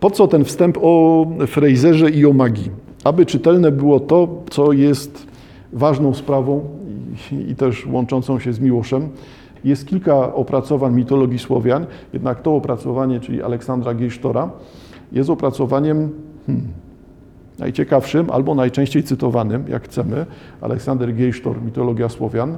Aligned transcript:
Po 0.00 0.10
co 0.10 0.28
ten 0.28 0.44
wstęp 0.44 0.78
o 0.82 1.26
Frejzerze 1.46 2.10
i 2.10 2.26
o 2.26 2.32
magii? 2.32 2.70
Aby 3.04 3.26
czytelne 3.26 3.72
było 3.72 4.00
to, 4.00 4.28
co 4.50 4.72
jest 4.72 5.26
ważną 5.72 6.14
sprawą 6.14 6.64
i, 7.48 7.54
też 7.54 7.86
łączącą 7.86 8.38
się 8.38 8.52
z 8.52 8.60
Miłoszem. 8.60 9.08
Jest 9.64 9.86
kilka 9.86 10.34
opracowań 10.34 10.94
mitologii 10.94 11.38
Słowian, 11.38 11.86
jednak 12.12 12.42
to 12.42 12.54
opracowanie, 12.54 13.20
czyli 13.20 13.42
Aleksandra 13.42 13.94
Gejsztora, 13.94 14.50
jest 15.12 15.30
opracowaniem 15.30 16.10
hmm, 16.46 16.68
najciekawszym 17.58 18.30
albo 18.30 18.54
najczęściej 18.54 19.02
cytowanym, 19.02 19.64
jak 19.68 19.84
chcemy. 19.84 20.26
Aleksander 20.60 21.14
Gejsztor, 21.14 21.62
mitologia 21.62 22.08
Słowian. 22.08 22.50
E, 22.50 22.56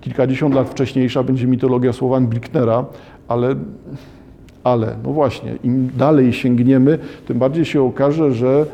kilkadziesiąt 0.00 0.54
lat 0.54 0.70
wcześniejsza 0.70 1.22
będzie 1.22 1.46
mitologia 1.46 1.92
Słowian 1.92 2.26
Blicknera, 2.26 2.84
ale, 3.28 3.54
ale, 4.66 4.96
no 5.04 5.12
właśnie, 5.12 5.54
im 5.64 5.90
dalej 5.98 6.32
sięgniemy, 6.32 6.98
tym 7.26 7.38
bardziej 7.38 7.64
się 7.64 7.82
okaże, 7.82 8.32
że 8.32 8.66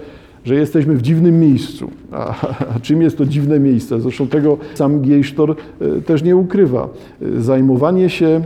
że 0.44 0.54
jesteśmy 0.54 0.94
w 0.94 1.02
dziwnym 1.02 1.40
miejscu. 1.40 1.90
A, 2.12 2.34
a, 2.74 2.80
czym 2.80 3.02
jest 3.02 3.18
to 3.18 3.26
dziwne 3.26 3.60
miejsce? 3.60 4.00
Zresztą 4.00 4.26
tego 4.26 4.58
sam 4.74 5.02
Gejsztor 5.02 5.50
e, 5.80 6.00
też 6.00 6.22
nie 6.22 6.36
ukrywa. 6.36 6.88
E, 7.22 7.40
zajmowanie 7.40 8.10
się 8.10 8.40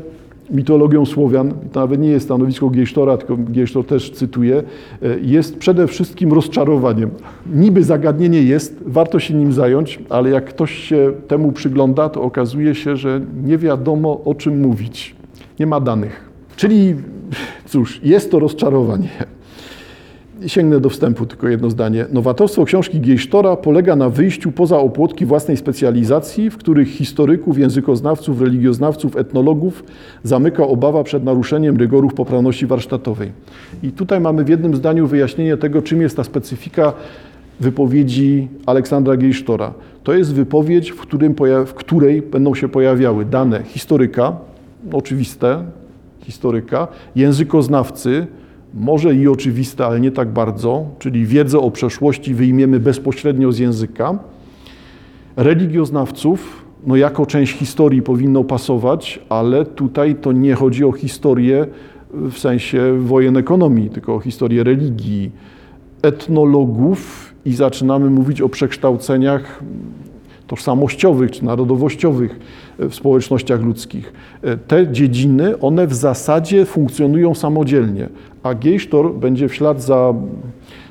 mitologią 0.50 1.06
Słowian, 1.06 1.52
to 1.72 1.80
nawet 1.80 2.00
nie 2.00 2.08
jest 2.08 2.26
stanowisko 2.26 2.70
Gejsztora, 2.70 3.16
tylko 3.16 3.36
Gejsztor 3.38 3.86
też 3.86 4.10
cytuje, 4.10 4.56
e, 5.02 5.20
jest 5.22 5.58
przede 5.58 5.86
wszystkim 5.86 6.32
rozczarowaniem. 6.32 7.10
Niby 7.54 7.84
zagadnienie 7.84 8.42
jest, 8.42 8.82
warto 8.86 9.20
się 9.20 9.34
nim 9.34 9.52
zająć, 9.52 9.98
ale 10.08 10.30
jak 10.30 10.44
ktoś 10.44 10.74
się 10.74 11.12
temu 11.28 11.52
przygląda, 11.52 12.08
to 12.08 12.22
okazuje 12.22 12.74
się, 12.74 12.96
że 12.96 13.20
nie 13.44 13.58
wiadomo 13.58 14.20
o 14.24 14.34
czym 14.34 14.60
mówić. 14.60 15.16
Nie 15.60 15.66
ma 15.66 15.80
danych. 15.80 16.25
Czyli 16.56 16.94
cóż, 17.66 18.00
jest 18.02 18.30
to 18.30 18.38
rozczarowanie. 18.38 19.08
Sięgnę 20.46 20.80
do 20.80 20.90
wstępu 20.90 21.26
tylko 21.26 21.48
jedno 21.48 21.70
zdanie. 21.70 22.06
Nowatorstwo 22.12 22.64
książki 22.64 23.00
Gejsztora 23.00 23.56
polega 23.56 23.96
na 23.96 24.10
wyjściu 24.10 24.52
poza 24.52 24.78
opłotki 24.78 25.26
własnej 25.26 25.56
specjalizacji, 25.56 26.50
w 26.50 26.56
których 26.56 26.88
historyków, 26.88 27.58
językoznawców, 27.58 28.40
religioznawców, 28.40 29.16
etnologów 29.16 29.84
zamyka 30.22 30.66
obawa 30.66 31.04
przed 31.04 31.24
naruszeniem 31.24 31.76
rygorów 31.76 32.14
poprawności 32.14 32.66
warsztatowej. 32.66 33.32
I 33.82 33.92
tutaj 33.92 34.20
mamy 34.20 34.44
w 34.44 34.48
jednym 34.48 34.76
zdaniu 34.76 35.06
wyjaśnienie 35.06 35.56
tego, 35.56 35.82
czym 35.82 36.00
jest 36.00 36.16
ta 36.16 36.24
specyfika 36.24 36.92
wypowiedzi 37.60 38.48
Aleksandra 38.66 39.16
Gejsztora. 39.16 39.74
To 40.04 40.14
jest 40.14 40.34
wypowiedź, 40.34 40.92
w 41.66 41.74
której 41.74 42.22
będą 42.22 42.54
się 42.54 42.68
pojawiały 42.68 43.24
dane 43.24 43.62
historyka, 43.62 44.36
oczywiste, 44.92 45.64
historyka, 46.26 46.88
językoznawcy, 47.16 48.26
może 48.74 49.14
i 49.14 49.28
oczywiste, 49.28 49.86
ale 49.86 50.00
nie 50.00 50.10
tak 50.10 50.28
bardzo, 50.28 50.86
czyli 50.98 51.26
wiedzę 51.26 51.58
o 51.58 51.70
przeszłości 51.70 52.34
wyjmiemy 52.34 52.80
bezpośrednio 52.80 53.52
z 53.52 53.58
języka. 53.58 54.18
Religioznawców, 55.36 56.64
no 56.86 56.96
jako 56.96 57.26
część 57.26 57.52
historii 57.52 58.02
powinno 58.02 58.44
pasować, 58.44 59.20
ale 59.28 59.64
tutaj 59.64 60.14
to 60.14 60.32
nie 60.32 60.54
chodzi 60.54 60.84
o 60.84 60.92
historię 60.92 61.66
w 62.10 62.38
sensie 62.38 62.98
wojen 62.98 63.36
ekonomii, 63.36 63.90
tylko 63.90 64.14
o 64.14 64.20
historię 64.20 64.64
religii. 64.64 65.30
Etnologów 66.02 67.34
i 67.44 67.54
zaczynamy 67.54 68.10
mówić 68.10 68.40
o 68.40 68.48
przekształceniach 68.48 69.62
tożsamościowych 70.46 71.30
czy 71.30 71.44
narodowościowych 71.44 72.40
w 72.78 72.94
społecznościach 72.94 73.62
ludzkich. 73.62 74.12
Te 74.68 74.92
dziedziny, 74.92 75.58
one 75.58 75.86
w 75.86 75.94
zasadzie 75.94 76.64
funkcjonują 76.64 77.34
samodzielnie, 77.34 78.08
a 78.42 78.54
Geisztor 78.54 79.14
będzie 79.14 79.48
w 79.48 79.54
ślad 79.54 79.82
za 79.82 80.14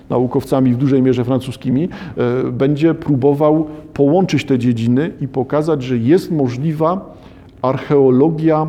naukowcami 0.10 0.74
w 0.74 0.78
dużej 0.78 1.02
mierze 1.02 1.24
francuskimi, 1.24 1.90
e, 2.18 2.52
będzie 2.52 2.94
próbował 2.94 3.68
połączyć 3.94 4.46
te 4.46 4.60
dziedziny 4.60 5.12
i 5.22 5.28
pokazać, 5.28 5.84
że 5.84 5.98
jest 5.98 6.32
możliwa 6.32 7.16
archeologia 7.62 8.68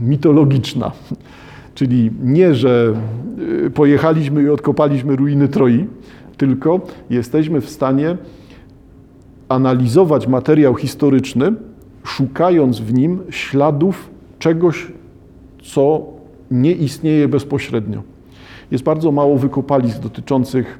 mitologiczna. 0.00 0.92
Czyli 1.74 2.10
nie, 2.22 2.54
że 2.54 2.94
e, 3.66 3.70
pojechaliśmy 3.70 4.42
i 4.42 4.48
odkopaliśmy 4.48 5.16
ruiny 5.16 5.48
Troi, 5.48 5.86
tylko 6.36 6.80
jesteśmy 7.10 7.60
w 7.60 7.70
stanie 7.70 8.16
analizować 9.48 10.26
materiał 10.26 10.74
historyczny, 10.74 11.52
szukając 12.04 12.80
w 12.80 12.94
nim 12.94 13.20
śladów 13.30 14.10
czegoś, 14.38 14.86
co 15.62 16.06
nie 16.50 16.72
istnieje 16.72 17.28
bezpośrednio. 17.28 18.02
Jest 18.70 18.84
bardzo 18.84 19.12
mało 19.12 19.38
wykopalisk 19.38 19.98
dotyczących 20.00 20.78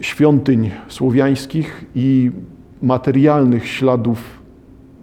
świątyń 0.00 0.70
słowiańskich 0.88 1.84
i 1.94 2.30
materialnych 2.82 3.68
śladów 3.68 4.36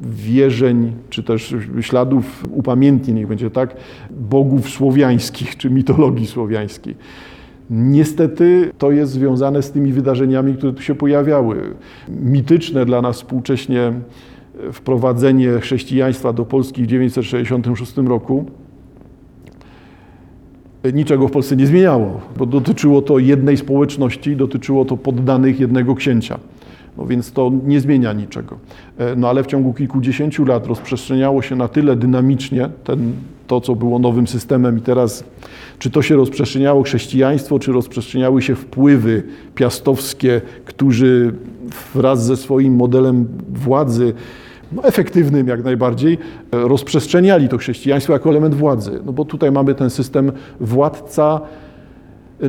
wierzeń, 0.01 0.93
czy 1.09 1.23
też 1.23 1.55
śladów 1.81 2.43
upamiętnień, 2.51 3.15
niech 3.15 3.27
będzie 3.27 3.51
tak, 3.51 3.75
bogów 4.11 4.69
słowiańskich, 4.69 5.57
czy 5.57 5.69
mitologii 5.69 6.27
słowiańskiej. 6.27 6.95
Niestety 7.75 8.71
to 8.77 8.91
jest 8.91 9.11
związane 9.11 9.61
z 9.61 9.71
tymi 9.71 9.91
wydarzeniami, 9.91 10.53
które 10.53 10.73
tu 10.73 10.81
się 10.81 10.95
pojawiały. 10.95 11.75
Mityczne 12.09 12.85
dla 12.85 13.01
nas 13.01 13.15
współcześnie 13.15 13.93
wprowadzenie 14.73 15.59
chrześcijaństwa 15.59 16.33
do 16.33 16.45
Polski 16.45 16.83
w 16.83 16.87
1966 16.87 17.97
roku 17.97 18.45
niczego 20.93 21.27
w 21.27 21.31
Polsce 21.31 21.55
nie 21.55 21.67
zmieniało, 21.67 22.21
bo 22.37 22.45
dotyczyło 22.45 23.01
to 23.01 23.19
jednej 23.19 23.57
społeczności, 23.57 24.35
dotyczyło 24.35 24.85
to 24.85 24.97
poddanych 24.97 25.59
jednego 25.59 25.95
księcia. 25.95 26.39
No 26.97 27.05
więc 27.05 27.31
to 27.31 27.51
nie 27.65 27.79
zmienia 27.79 28.13
niczego. 28.13 28.57
E, 28.97 29.15
no 29.15 29.29
ale 29.29 29.43
w 29.43 29.47
ciągu 29.47 29.73
kilkudziesięciu 29.73 30.45
lat 30.45 30.67
rozprzestrzeniało 30.67 31.41
się 31.41 31.55
na 31.55 31.67
tyle 31.67 31.95
dynamicznie 31.95 32.69
ten, 32.83 33.13
to, 33.47 33.61
co 33.61 33.75
było 33.75 33.99
nowym 33.99 34.27
systemem 34.27 34.77
i 34.77 34.81
teraz, 34.81 35.23
czy 35.79 35.91
to 35.91 36.01
się 36.01 36.15
rozprzestrzeniało 36.15 36.83
chrześcijaństwo, 36.83 37.59
czy 37.59 37.71
rozprzestrzeniały 37.71 38.41
się 38.41 38.55
wpływy 38.55 39.23
piastowskie, 39.55 40.41
którzy 40.65 41.33
wraz 41.95 42.25
ze 42.25 42.37
swoim 42.37 42.75
modelem 42.75 43.27
władzy 43.49 44.13
no, 44.71 44.83
efektywnym 44.83 45.47
jak 45.47 45.63
najbardziej, 45.63 46.17
rozprzestrzeniali 46.51 47.49
to 47.49 47.57
chrześcijaństwo 47.57 48.13
jako 48.13 48.29
element 48.29 48.55
władzy. 48.55 49.01
No 49.05 49.13
bo 49.13 49.25
tutaj 49.25 49.51
mamy 49.51 49.75
ten 49.75 49.89
system 49.89 50.31
władca, 50.59 51.41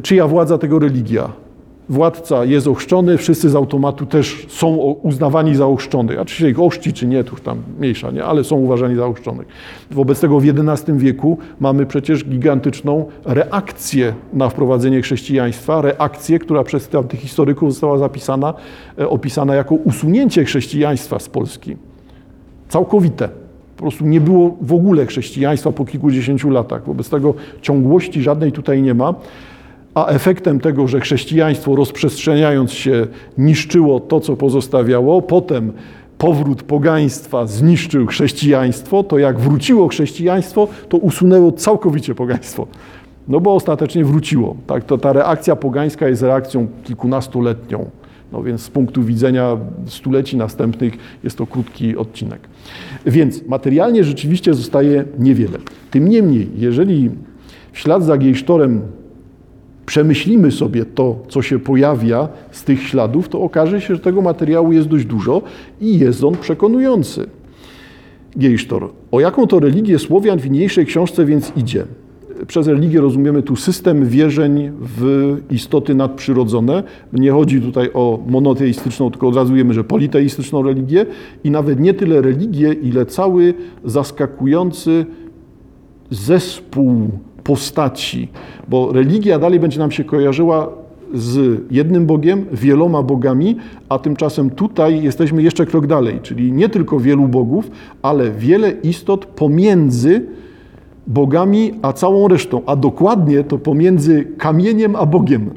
czyja 0.03 0.28
władza 0.28 0.59
tego 0.59 0.78
religia. 0.78 1.44
Władca 1.89 2.45
jest 2.45 2.67
ochrzczony, 2.67 3.19
wszyscy 3.19 3.50
z 3.50 3.56
automatu 3.56 4.06
też 4.06 4.47
są 4.49 4.77
uznawani 5.03 5.55
za 5.55 5.67
ochrzczonych. 5.67 6.19
A 6.19 6.25
czy 6.25 6.34
się 6.34 6.49
ich 6.49 6.61
ochrzci, 6.61 6.93
czy 6.93 7.06
nie, 7.06 7.25
to 7.25 7.31
już 7.31 7.41
tam 7.41 7.62
mniejsza, 7.78 8.11
nie? 8.11 8.25
ale 8.25 8.45
są 8.45 8.56
uważani 8.56 8.97
za 8.97 9.06
ochrzczonych. 9.06 9.47
Wobec 9.91 10.21
tego 10.21 10.41
w 10.41 10.44
XI 10.44 10.93
wieku 10.93 11.39
mamy 11.61 11.87
przecież 11.87 12.25
gigantyczną 12.25 13.05
reakcję 13.25 14.15
na 14.33 14.49
wprowadzenie 14.49 15.03
chrześcijaństwa, 15.03 15.83
reakcję, 15.83 16.39
która 16.39 16.65
przez 16.65 16.89
tych 17.09 17.21
historyków 17.21 17.73
została 17.73 17.99
zapisana, 17.99 18.55
e, 18.99 19.09
opisana 19.09 19.55
jako 19.55 19.75
usunięcie 19.75 20.44
chrześcijaństwa 20.44 21.19
z 21.19 21.28
Polski 21.28 21.77
całkowite. 22.69 23.28
Po 23.77 23.83
prostu 23.83 24.06
nie 24.06 24.21
było 24.21 24.56
w 24.61 24.73
ogóle 24.73 25.06
chrześcijaństwa 25.06 25.73
po 25.73 25.84
kilkudziesięciu 25.84 26.50
latach. 26.50 26.87
Wobec 26.87 27.11
tego 27.11 27.34
ciągłości 27.62 28.23
żadnej 28.23 28.53
tutaj 28.53 28.83
nie 28.83 28.94
ma. 28.94 29.15
A 29.94 30.06
efektem 30.06 30.60
tego, 30.60 30.88
że 30.88 31.00
chrześcijaństwo 31.00 31.77
rozprzestrzeniając 31.77 32.72
się 32.72 33.06
niszczyło 33.38 34.00
to, 34.00 34.21
co 34.21 34.37
pozostawiało, 34.37 35.22
potem 35.22 35.72
powrót 36.19 36.62
pogaństwa 36.62 37.47
zniszczył 37.47 38.06
chrześcijaństwo, 38.06 39.03
to 39.03 39.19
jak 39.19 39.41
wróciło 39.41 39.88
chrześcijaństwo, 39.88 40.69
to 40.88 40.97
usunęło 40.97 41.53
całkowicie 41.53 42.15
pogaństwo. 42.15 42.66
No 43.28 43.41
bo 43.41 43.55
ostatecznie 43.55 44.05
wróciło. 44.05 44.56
Tak, 44.67 44.85
to 44.85 44.99
ta 44.99 45.12
reakcja 45.12 45.56
pogańska 45.56 46.08
jest 46.08 46.23
reakcją 46.23 46.69
kilkunastoletnią. 46.85 47.91
No 48.32 48.43
więc 48.43 48.62
z 48.62 48.70
punktu 48.70 49.02
widzenia 49.02 49.56
stuleci 49.87 50.37
następnych 50.37 50.94
jest 51.25 51.38
to 51.38 51.46
krótki 51.46 51.96
odcinek. 51.96 52.41
Więc 53.06 53.46
materialnie 53.46 54.05
rzeczywiście 54.05 54.55
zostaje 54.55 55.05
niewiele. 55.19 55.58
Tym 55.91 56.08
niemniej, 56.08 56.50
jeżeli 56.56 57.11
w 57.73 57.79
ślad 57.79 58.05
za 58.05 58.17
Gejsztorem 58.17 58.82
przemyślimy 59.86 60.50
sobie 60.52 60.84
to, 60.84 61.19
co 61.28 61.42
się 61.42 61.58
pojawia 61.58 62.28
z 62.50 62.64
tych 62.64 62.82
śladów, 62.82 63.28
to 63.28 63.40
okaże 63.40 63.81
się, 63.81 63.94
że 63.94 64.00
tego 64.00 64.22
materiału 64.22 64.72
jest 64.72 64.88
dość 64.88 65.04
dużo 65.04 65.42
i 65.81 65.98
jest 65.98 66.25
on 66.25 66.36
przekonujący. 66.36 67.26
Gejsztor. 68.36 68.90
O 69.12 69.20
jaką 69.20 69.46
to 69.46 69.60
religię 69.60 69.98
Słowian 69.98 70.38
w 70.38 70.50
niniejszej 70.50 70.86
książce 70.86 71.25
więc 71.25 71.52
idzie? 71.56 71.84
Przez 72.46 72.66
religię 72.66 73.00
rozumiemy 73.00 73.42
tu 73.42 73.56
system 73.56 74.06
wierzeń 74.06 74.70
w 74.81 75.36
istoty 75.50 75.94
nadprzyrodzone. 75.94 76.82
Nie 77.12 77.31
chodzi 77.31 77.60
tutaj 77.60 77.90
o 77.94 78.19
monoteistyczną, 78.26 79.10
tylko 79.10 79.28
od 79.28 79.36
razu 79.36 79.54
wiemy, 79.54 79.75
że 79.75 79.84
politeistyczną 79.84 80.62
religię 80.62 81.06
i 81.44 81.50
nawet 81.50 81.81
nie 81.81 81.94
tyle 81.94 82.20
religię, 82.20 82.72
ile 82.72 83.06
cały 83.06 83.54
zaskakujący 83.84 85.06
zespół 86.10 87.10
postaci, 87.44 88.29
bo 88.69 88.93
religia 88.93 89.38
dalej 89.38 89.61
będzie 89.61 89.79
nam 89.79 89.91
się 89.91 90.05
kojarzyła 90.05 90.69
z 91.14 91.61
jednym 91.70 92.06
Bogiem, 92.06 92.46
wieloma 92.52 93.02
bogami, 93.02 93.56
a 93.88 93.99
tymczasem 93.99 94.50
tutaj 94.50 95.02
jesteśmy 95.02 95.43
jeszcze 95.43 95.67
krok 95.67 95.87
dalej, 95.87 96.20
czyli 96.23 96.52
nie 96.52 96.69
tylko 96.69 97.00
wielu 97.00 97.29
bogów, 97.29 97.70
ale 98.02 98.31
wiele 98.31 98.70
istot 98.70 99.26
pomiędzy 99.26 100.26
bogami 101.06 101.73
a 101.82 101.93
całą 101.93 102.29
resztą, 102.29 102.62
a 102.67 102.76
dokładnie 102.76 103.44
to 103.44 103.58
pomiędzy 103.58 104.25
kamieniem 104.38 104.96
a 104.96 105.06
Bogiem. 105.06 105.50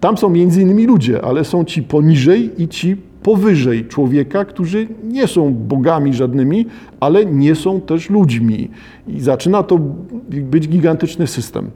Tam 0.00 0.16
są 0.16 0.28
między 0.28 0.62
innymi 0.62 0.86
ludzie, 0.86 1.24
ale 1.24 1.44
są 1.44 1.64
ci 1.64 1.82
poniżej 1.82 2.62
i 2.62 2.68
ci 2.68 2.96
powyżej 3.24 3.84
człowieka, 3.84 4.44
którzy 4.44 4.88
nie 5.04 5.26
są 5.26 5.54
bogami 5.54 6.14
żadnymi, 6.14 6.66
ale 7.00 7.26
nie 7.26 7.54
są 7.54 7.80
też 7.80 8.10
ludźmi. 8.10 8.70
I 9.08 9.20
zaczyna 9.20 9.62
to 9.62 9.80
być 10.28 10.68
gigantyczny 10.68 11.26
system. 11.26 11.70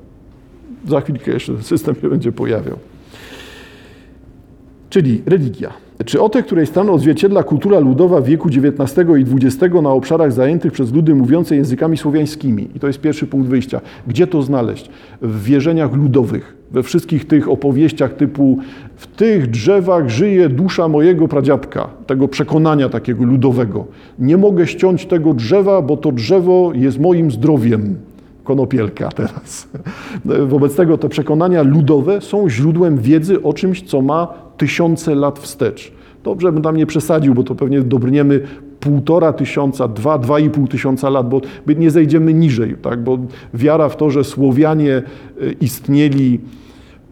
Za 0.88 1.00
chwilkę 1.00 1.30
jeszcze 1.30 1.52
ten 1.52 1.62
system 1.62 1.94
się 1.94 2.10
będzie 2.10 2.32
pojawiał. 2.32 2.76
Czyli 4.90 5.22
religia. 5.26 5.72
Czy 6.04 6.20
o 6.20 6.28
tej, 6.28 6.44
której 6.44 6.66
stan 6.66 6.90
odzwierciedla 6.90 7.42
kultura 7.42 7.78
ludowa 7.78 8.20
wieku 8.20 8.48
XIX 8.48 9.08
i 9.18 9.46
XX 9.46 9.74
na 9.82 9.90
obszarach 9.90 10.32
zajętych 10.32 10.72
przez 10.72 10.92
ludy 10.92 11.14
mówiące 11.14 11.56
językami 11.56 11.96
słowiańskimi? 11.96 12.68
I 12.74 12.80
to 12.80 12.86
jest 12.86 13.00
pierwszy 13.00 13.26
punkt 13.26 13.48
wyjścia. 13.48 13.80
Gdzie 14.06 14.26
to 14.26 14.42
znaleźć? 14.42 14.90
W 15.22 15.42
wierzeniach 15.44 15.92
ludowych, 15.92 16.56
we 16.70 16.82
wszystkich 16.82 17.26
tych 17.26 17.48
opowieściach 17.48 18.14
typu 18.14 18.58
w 18.96 19.06
tych 19.06 19.50
drzewach 19.50 20.08
żyje 20.08 20.48
dusza 20.48 20.88
mojego 20.88 21.28
pradziadka, 21.28 21.88
tego 22.06 22.28
przekonania 22.28 22.88
takiego 22.88 23.24
ludowego. 23.24 23.86
Nie 24.18 24.36
mogę 24.36 24.66
ściąć 24.66 25.06
tego 25.06 25.34
drzewa, 25.34 25.82
bo 25.82 25.96
to 25.96 26.12
drzewo 26.12 26.72
jest 26.74 27.00
moim 27.00 27.30
zdrowiem 27.30 27.96
konopielka 28.44 29.08
teraz. 29.08 29.68
Wobec 30.48 30.76
tego 30.76 30.98
te 30.98 31.08
przekonania 31.08 31.62
ludowe 31.62 32.20
są 32.20 32.48
źródłem 32.48 32.98
wiedzy 32.98 33.42
o 33.42 33.52
czymś, 33.52 33.82
co 33.82 34.02
ma 34.02 34.28
tysiące 34.56 35.14
lat 35.14 35.38
wstecz. 35.38 35.92
Dobrze 36.24 36.52
bym 36.52 36.62
tam 36.62 36.76
nie 36.76 36.86
przesadził, 36.86 37.34
bo 37.34 37.42
to 37.42 37.54
pewnie 37.54 37.80
dobrniemy 37.80 38.40
półtora 38.80 39.32
tysiąca, 39.32 39.88
dwa, 39.88 40.18
dwa 40.18 40.38
i 40.38 40.50
pół 40.50 40.68
tysiąca 40.68 41.10
lat, 41.10 41.28
bo 41.28 41.40
nie 41.76 41.90
zejdziemy 41.90 42.34
niżej, 42.34 42.76
tak? 42.82 43.02
bo 43.02 43.18
wiara 43.54 43.88
w 43.88 43.96
to, 43.96 44.10
że 44.10 44.24
Słowianie 44.24 44.92
e, 44.92 45.02
istnieli 45.60 46.40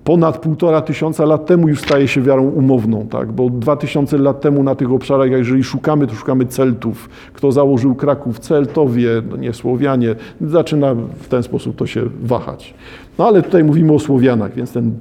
ponad 0.05 0.39
półtora 0.39 0.81
tysiąca 0.81 1.25
lat 1.25 1.47
temu 1.47 1.69
już 1.69 1.81
staje 1.81 2.09
się 2.09 2.23
wiarą 2.23 2.43
umowną, 2.43 3.07
tak? 3.11 3.33
bo 3.33 3.51
dwa 3.51 3.77
tysiące 3.77 4.19
lat 4.19 4.41
temu 4.41 4.63
na 4.63 4.75
tych 4.75 4.93
obszarach, 4.93 5.31
jeżeli 5.31 5.65
szukamy, 5.65 6.07
to 6.07 6.15
szukamy 6.15 6.47
Celtów. 6.47 7.09
Kto 7.33 7.53
założył 7.53 7.95
Kraków? 7.95 8.39
Celtowie, 8.39 9.09
no 9.31 9.37
nie 9.37 9.53
Słowianie. 9.53 10.15
Zaczyna 10.41 10.95
w 10.95 11.29
ten 11.29 11.43
sposób 11.43 11.77
to 11.77 11.87
się 11.87 12.03
wahać. 12.23 12.75
No 13.19 13.27
ale 13.27 13.43
tutaj 13.43 13.65
mówimy 13.65 13.93
o 13.93 13.99
Słowianach, 13.99 14.55
więc 14.55 14.73
ten 14.73 14.93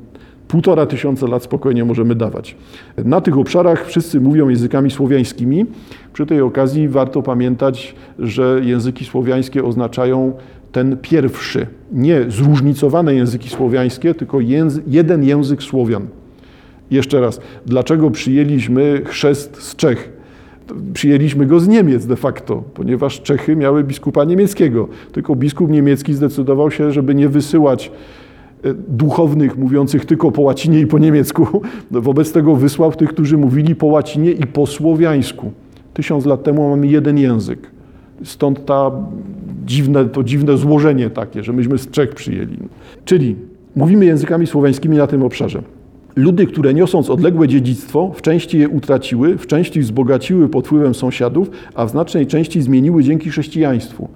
półtora 0.55 0.85
tysiąca 0.85 1.27
lat 1.27 1.43
spokojnie 1.43 1.85
możemy 1.85 2.15
dawać. 2.15 2.55
Na 2.97 3.21
tych 3.21 3.37
obszarach 3.37 3.85
wszyscy 3.85 4.21
mówią 4.21 4.49
językami 4.49 4.91
słowiańskimi. 4.91 5.65
Przy 6.13 6.25
tej 6.25 6.41
okazji 6.41 6.87
warto 6.87 7.21
pamiętać, 7.21 7.95
że 8.19 8.61
języki 8.63 9.05
słowiańskie 9.05 9.63
oznaczają 9.63 10.33
ten 10.71 10.97
pierwszy, 10.97 11.67
nie 11.91 12.25
zróżnicowane 12.27 13.15
języki 13.15 13.49
słowiańskie, 13.49 14.13
tylko 14.13 14.39
języ, 14.39 14.83
jeden 14.87 15.23
język 15.23 15.63
Słowian. 15.63 16.07
Jeszcze 16.91 17.21
raz, 17.21 17.41
dlaczego 17.65 18.11
przyjęliśmy 18.11 19.01
chrzest 19.05 19.61
z 19.61 19.75
Czech? 19.75 20.09
Przyjęliśmy 20.93 21.45
go 21.45 21.59
z 21.59 21.67
Niemiec 21.67 22.05
de 22.05 22.15
facto, 22.15 22.63
ponieważ 22.73 23.21
Czechy 23.21 23.55
miały 23.55 23.83
biskupa 23.83 24.23
niemieckiego. 24.23 24.87
Tylko 25.11 25.35
biskup 25.35 25.69
niemiecki 25.69 26.13
zdecydował 26.13 26.71
się, 26.71 26.91
żeby 26.91 27.15
nie 27.15 27.29
wysyłać 27.29 27.91
duchownych 28.73 29.57
mówiących 29.57 30.05
tylko 30.05 30.31
po 30.31 30.41
łacinie 30.41 30.79
i 30.79 30.87
po 30.87 30.99
niemiecku. 30.99 31.61
Wobec 31.91 32.31
tego 32.31 32.55
wysłał 32.55 32.91
tych, 32.91 33.09
którzy 33.09 33.37
mówili 33.37 33.75
po 33.75 33.85
łacinie 33.85 34.31
i 34.31 34.47
po 34.47 34.65
słowiańsku. 34.67 35.51
Tysiąc 35.93 36.25
lat 36.25 36.43
temu 36.43 36.69
mamy 36.69 36.87
jeden 36.87 37.17
język. 37.17 37.71
Stąd 38.23 38.65
ta 38.65 38.91
dziwne, 39.65 40.05
to 40.05 40.23
dziwne 40.23 40.57
złożenie 40.57 41.09
takie, 41.09 41.43
że 41.43 41.53
myśmy 41.53 41.77
z 41.77 41.89
Czech 41.89 42.15
przyjęli. 42.15 42.57
Czyli 43.05 43.35
mówimy 43.75 44.05
językami 44.05 44.47
słowiańskimi 44.47 44.97
na 44.97 45.07
tym 45.07 45.23
obszarze. 45.23 45.61
Ludy, 46.15 46.47
które 46.47 46.73
niosąc 46.73 47.09
odległe 47.09 47.47
dziedzictwo, 47.47 48.11
w 48.15 48.21
części 48.21 48.59
je 48.59 48.69
utraciły, 48.69 49.37
w 49.37 49.47
części 49.47 49.81
wzbogaciły 49.81 50.49
pod 50.49 50.65
wpływem 50.67 50.93
sąsiadów, 50.93 51.49
a 51.75 51.85
w 51.85 51.89
znacznej 51.89 52.27
części 52.27 52.61
zmieniły 52.61 53.03
dzięki 53.03 53.29
chrześcijaństwu. 53.29 54.09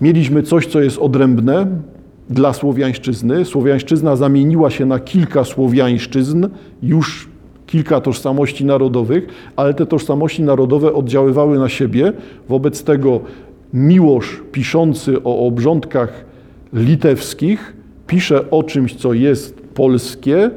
Mieliśmy 0.00 0.42
coś, 0.42 0.66
co 0.66 0.80
jest 0.80 0.98
odrębne 0.98 1.66
dla 2.30 2.52
słowiańszczyzny. 2.52 3.44
Słowiańszczyzna 3.44 4.16
zamieniła 4.16 4.70
się 4.70 4.86
na 4.86 4.98
kilka 4.98 5.44
słowiańszczyzn 5.44 6.48
już 6.82 7.28
kilka 7.66 8.00
tożsamości 8.00 8.64
narodowych, 8.64 9.26
ale 9.56 9.74
te 9.74 9.86
tożsamości 9.86 10.42
narodowe 10.42 10.92
oddziaływały 10.92 11.58
na 11.58 11.68
siebie. 11.68 12.12
Wobec 12.48 12.84
tego 12.84 13.20
Miłosz, 13.74 14.42
piszący 14.52 15.22
o 15.24 15.46
obrządkach 15.46 16.24
litewskich, 16.72 17.76
pisze 18.06 18.50
o 18.50 18.62
czymś, 18.62 18.94
co 18.94 19.12
jest 19.12 19.60
polskie, 19.60 20.50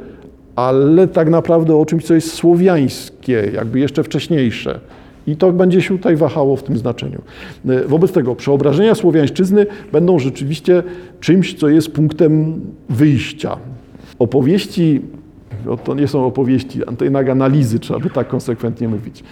ale 0.56 1.08
tak 1.08 1.30
naprawdę 1.30 1.76
o 1.76 1.86
czymś, 1.86 2.04
co 2.04 2.14
jest 2.14 2.34
słowiańskie, 2.34 3.52
jakby 3.54 3.80
jeszcze 3.80 4.04
wcześniejsze. 4.04 4.80
I 5.28 5.36
to 5.36 5.52
będzie 5.52 5.82
się 5.82 5.98
tutaj 5.98 6.16
wahało 6.16 6.56
w 6.56 6.64
tym 6.64 6.78
znaczeniu. 6.78 7.22
Wobec 7.88 8.12
tego 8.12 8.36
przeobrażenia 8.36 8.96
słowiańszczyzny 8.96 9.66
będą 9.92 10.20
rzeczywiście 10.20 10.84
czymś, 11.20 11.54
co 11.54 11.70
jest 11.70 11.92
punktem 11.92 12.62
wyjścia. 12.90 13.58
Opowieści 14.20 15.02
to 15.84 15.96
nie 15.96 16.08
są 16.08 16.26
opowieści, 16.26 16.80
to 16.98 17.04
jednak 17.04 17.30
analizy, 17.30 17.80
trzeba 17.80 18.00
by 18.00 18.10
tak 18.10 18.28
konsekwentnie 18.28 18.88
mówić. 18.88 19.24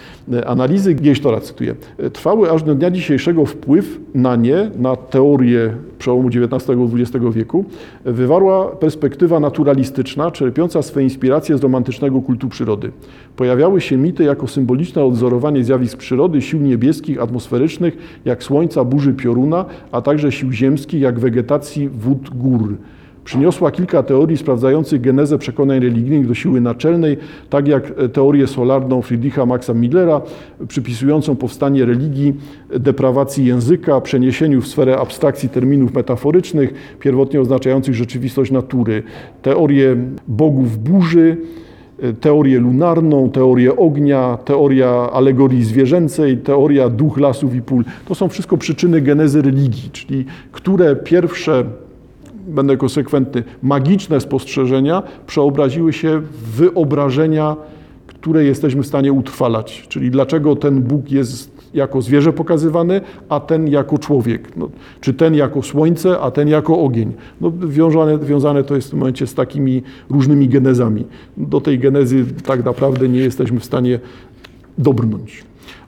Analizy 0.45 0.95
Geisztora, 0.95 1.39
cytuję, 1.39 1.75
trwały 2.13 2.51
aż 2.51 2.63
do 2.63 2.75
dnia 2.75 2.91
dzisiejszego 2.91 3.45
wpływ 3.45 3.99
na 4.15 4.35
nie, 4.35 4.71
na 4.77 4.95
teorię 4.95 5.73
przełomu 5.99 6.27
XIX 6.27 6.79
i 6.79 7.01
XX 7.01 7.25
wieku, 7.31 7.65
wywarła 8.05 8.67
perspektywa 8.67 9.39
naturalistyczna, 9.39 10.31
czerpiąca 10.31 10.81
swe 10.81 11.03
inspiracje 11.03 11.57
z 11.57 11.63
romantycznego 11.63 12.21
kultu 12.21 12.49
przyrody. 12.49 12.91
Pojawiały 13.35 13.81
się 13.81 13.97
mity 13.97 14.23
jako 14.23 14.47
symboliczne 14.47 15.03
odzorowanie 15.03 15.63
zjawisk 15.63 15.97
przyrody, 15.97 16.41
sił 16.41 16.59
niebieskich, 16.59 17.21
atmosferycznych, 17.21 17.97
jak 18.25 18.43
słońca, 18.43 18.83
burzy 18.83 19.13
pioruna, 19.13 19.65
a 19.91 20.01
także 20.01 20.31
sił 20.31 20.51
ziemskich, 20.51 21.01
jak 21.01 21.19
wegetacji 21.19 21.89
wód 21.89 22.29
gór. 22.29 22.75
Przyniosła 23.25 23.71
kilka 23.71 24.03
teorii 24.03 24.37
sprawdzających 24.37 25.01
genezę 25.01 25.37
przekonań 25.37 25.79
religijnych 25.79 26.27
do 26.27 26.33
siły 26.33 26.61
naczelnej, 26.61 27.17
tak 27.49 27.67
jak 27.67 27.93
teorię 28.13 28.47
solarną 28.47 29.01
Friedricha 29.01 29.45
Maxa 29.45 29.73
Millera, 29.73 30.21
przypisującą 30.67 31.35
powstanie 31.35 31.85
religii 31.85 32.33
deprawacji 32.79 33.45
języka, 33.45 34.01
przeniesieniu 34.01 34.61
w 34.61 34.67
sferę 34.67 34.97
abstrakcji 34.97 35.49
terminów 35.49 35.93
metaforycznych, 35.93 36.73
pierwotnie 36.99 37.41
oznaczających 37.41 37.95
rzeczywistość 37.95 38.51
natury, 38.51 39.03
teorię 39.41 39.95
bogów 40.27 40.77
burzy, 40.77 41.37
teorię 42.21 42.59
lunarną, 42.59 43.29
teorię 43.29 43.75
ognia, 43.75 44.37
teoria 44.45 45.09
alegorii 45.13 45.63
zwierzęcej, 45.63 46.37
teoria 46.37 46.89
duch 46.89 47.17
lasów 47.17 47.55
i 47.55 47.61
pól. 47.61 47.83
To 48.05 48.15
są 48.15 48.29
wszystko 48.29 48.57
przyczyny 48.57 49.01
genezy 49.01 49.41
religii, 49.41 49.89
czyli 49.91 50.25
które 50.51 50.95
pierwsze 50.95 51.63
będę 52.47 52.77
konsekwentny, 52.77 53.43
magiczne 53.63 54.21
spostrzeżenia 54.21 55.03
przeobraziły 55.27 55.93
się 55.93 56.19
w 56.19 56.55
wyobrażenia, 56.55 57.55
które 58.07 58.43
jesteśmy 58.43 58.83
w 58.83 58.87
stanie 58.87 59.13
utrwalać. 59.13 59.85
Czyli 59.89 60.11
dlaczego 60.11 60.55
ten 60.55 60.81
Bóg 60.81 61.11
jest 61.11 61.61
jako 61.73 62.01
zwierzę 62.01 62.33
pokazywany, 62.33 63.01
a 63.29 63.39
ten 63.39 63.67
jako 63.67 63.97
człowiek. 63.97 64.55
No, 64.55 64.69
czy 65.01 65.13
ten 65.13 65.35
jako 65.35 65.61
słońce, 65.61 66.19
a 66.19 66.31
ten 66.31 66.47
jako 66.47 66.79
ogień. 66.79 67.13
No, 67.41 67.51
wiązane, 67.67 68.17
wiązane 68.19 68.63
to 68.63 68.75
jest 68.75 68.87
w 68.87 68.91
tym 68.91 68.99
momencie 68.99 69.27
z 69.27 69.33
takimi 69.33 69.83
różnymi 70.09 70.49
genezami. 70.49 71.05
Do 71.37 71.61
tej 71.61 71.79
genezy 71.79 72.25
tak 72.45 72.65
naprawdę 72.65 73.09
nie 73.09 73.19
jesteśmy 73.19 73.59
w 73.59 73.65
stanie 73.65 73.99
dobrnąć. 74.77 75.43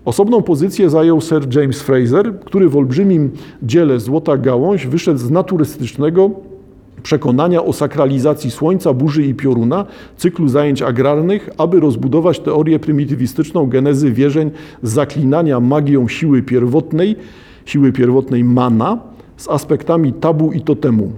Osobną 0.06 0.42
pozycję 0.42 0.90
zajął 0.90 1.22
Sir 1.22 1.56
James 1.56 1.82
Fraser, 1.82 2.40
który 2.40 2.70
w 2.70 2.78
olbrzymim 2.78 3.32
dziele 3.64 4.00
Złota 4.00 4.38
Gałąź 4.38 4.88
wyszedł 4.88 5.20
z 5.20 5.32
naturystycznego 5.32 6.32
przekonania 7.04 7.64
o 7.64 7.74
sakralizacji 7.74 8.52
Słońca, 8.52 8.94
burzy 8.94 9.24
i 9.26 9.34
pioruna, 9.34 9.86
cyklu 10.18 10.48
zajęć 10.48 10.82
agrarnych, 10.82 11.50
aby 11.58 11.80
rozbudować 11.80 12.40
teorię 12.40 12.80
prymitywistyczną 12.80 13.66
genezy 13.66 14.12
wierzeń 14.12 14.52
zaklinania 14.82 15.60
magią 15.60 16.08
siły 16.08 16.42
pierwotnej, 16.42 17.16
siły 17.66 17.92
pierwotnej 17.92 18.44
mana, 18.44 18.98
z 19.38 19.50
aspektami 19.50 20.14
tabu 20.14 20.52
i 20.52 20.62
totemu. 20.62 21.12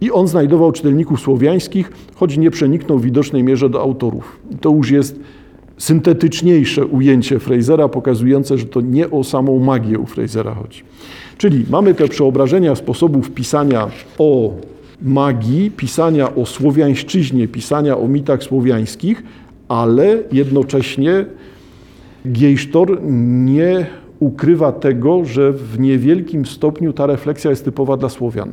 I 0.00 0.10
on 0.10 0.28
znajdował 0.28 0.72
czytelników 0.72 1.20
słowiańskich, 1.20 1.92
choć 2.14 2.36
nie 2.36 2.50
przeniknął 2.50 2.98
w 2.98 3.02
widocznej 3.02 3.44
mierze 3.44 3.70
do 3.70 3.80
autorów. 3.80 4.40
To 4.60 4.70
już 4.70 4.90
jest 4.90 5.20
syntetyczniejsze 5.78 6.86
ujęcie 6.86 7.38
Frasera, 7.38 7.88
pokazujące, 7.88 8.58
że 8.58 8.66
to 8.66 8.80
nie 8.80 9.10
o 9.10 9.24
samą 9.24 9.58
magię 9.58 9.98
u 9.98 10.06
Frasera 10.06 10.54
chodzi. 10.54 10.82
Czyli 11.38 11.64
mamy 11.70 11.94
te 11.94 12.08
przeobrażenia 12.08 12.74
sposobów 12.74 13.30
pisania 13.30 13.88
o 14.18 14.52
magii, 15.02 15.70
pisania 15.70 16.34
o 16.34 16.46
słowiańszczyźnie, 16.46 17.48
pisania 17.48 17.98
o 17.98 18.08
mitach 18.08 18.42
słowiańskich, 18.42 19.22
ale 19.68 20.18
jednocześnie 20.32 21.24
Gejsztor 22.24 22.98
nie 23.02 23.86
ukrywa 24.20 24.72
tego, 24.72 25.24
że 25.24 25.52
w 25.52 25.80
niewielkim 25.80 26.46
stopniu 26.46 26.92
ta 26.92 27.06
refleksja 27.06 27.50
jest 27.50 27.64
typowa 27.64 27.96
dla 27.96 28.08
Słowian. 28.08 28.50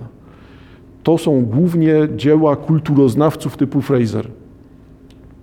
To 1.04 1.18
są 1.18 1.46
głównie 1.46 1.96
dzieła 2.16 2.56
kulturoznawców 2.56 3.58
typu 3.58 3.82
Fraser, 3.82 4.28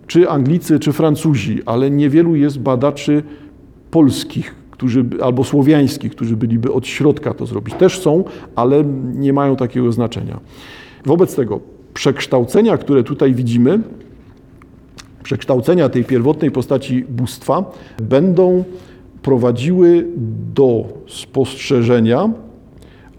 czy 0.06 0.28
Anglicy, 0.28 0.78
czy 0.78 0.92
Francuzi, 0.92 1.61
ale 1.66 1.90
niewielu 1.90 2.37
jest 2.37 2.59
badaczy 2.59 3.23
polskich, 3.90 4.54
którzy, 4.71 5.04
albo 5.23 5.44
słowiańskich, 5.44 6.12
którzy 6.12 6.37
byliby 6.37 6.73
od 6.73 6.87
środka 6.87 7.35
to 7.35 7.47
zrobić. 7.47 7.75
Też 7.75 8.00
są, 8.00 8.25
ale 8.56 8.85
nie 9.14 9.32
mają 9.32 9.56
takiego 9.56 9.92
znaczenia. 9.92 10.40
Wobec 11.06 11.37
tego 11.37 11.61
przekształcenia, 11.94 12.76
które 12.76 13.04
tutaj 13.04 13.35
widzimy, 13.35 13.80
przekształcenia 15.23 15.88
tej 15.88 16.04
pierwotnej 16.04 16.50
postaci 16.50 17.04
bóstwa 17.09 17.64
będą 18.02 18.64
prowadziły 19.23 20.06
do 20.54 20.85
spostrzeżenia 21.09 22.30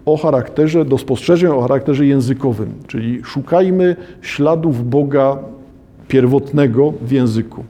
o 0.06 0.16
charakterze, 0.16 0.84
do 0.84 0.98
spostrzeżeń 0.98 1.50
o 1.50 1.60
charakterze 1.60 2.06
językowym, 2.06 2.72
czyli 2.86 3.24
szukajmy 3.24 3.96
śladów 4.22 4.88
Boga 4.90 5.38
pierwotnego 6.08 6.92
w 7.02 7.12
języku. 7.12 7.64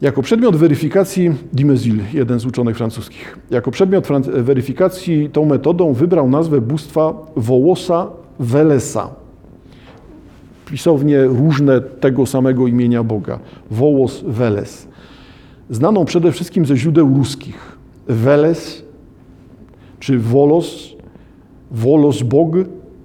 Jako 0.00 0.22
przedmiot 0.22 0.56
weryfikacji 0.56 1.30
Dimezil, 1.52 1.98
jeden 2.14 2.40
z 2.40 2.46
uczonych 2.46 2.76
francuskich, 2.76 3.38
jako 3.50 3.70
przedmiot 3.70 4.06
weryfikacji 4.26 5.30
tą 5.30 5.44
metodą 5.44 5.92
wybrał 5.92 6.30
nazwę 6.30 6.60
bóstwa 6.60 7.14
Wołosa 7.36 8.06
Welesa. 8.38 9.10
Pisownie 10.66 11.24
różne 11.24 11.80
tego 11.80 12.26
samego 12.26 12.66
imienia 12.66 13.02
Boga. 13.02 13.38
Wołos 13.70 14.24
Weles. 14.26 14.88
Znaną 15.70 16.04
przede 16.04 16.32
wszystkim 16.32 16.66
ze 16.66 16.76
źródeł 16.76 17.14
ruskich. 17.14 17.78
Weles 18.08 18.82
czy 20.00 20.18
Wolos, 20.18 20.96
Wolos 21.70 22.22
Bog, 22.22 22.56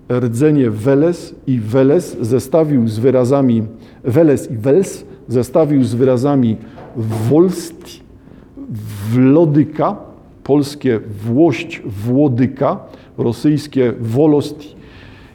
rdzenie 0.10 0.70
Weles 0.70 1.36
i 1.48 1.60
Weles 1.60 2.17
zestawił 2.22 2.88
z 2.88 3.00
wyrazami 3.00 3.63
Weles 4.03 4.51
i 4.51 4.58
Wels 4.58 5.05
zestawił 5.27 5.84
z 5.84 5.93
wyrazami 5.93 6.58
Wolst, 7.29 8.01
Wlodyka, 9.12 9.98
polskie 10.43 11.00
Włość, 11.00 11.81
Włodyka, 11.86 12.79
rosyjskie 13.17 13.93
Wolost 14.00 14.75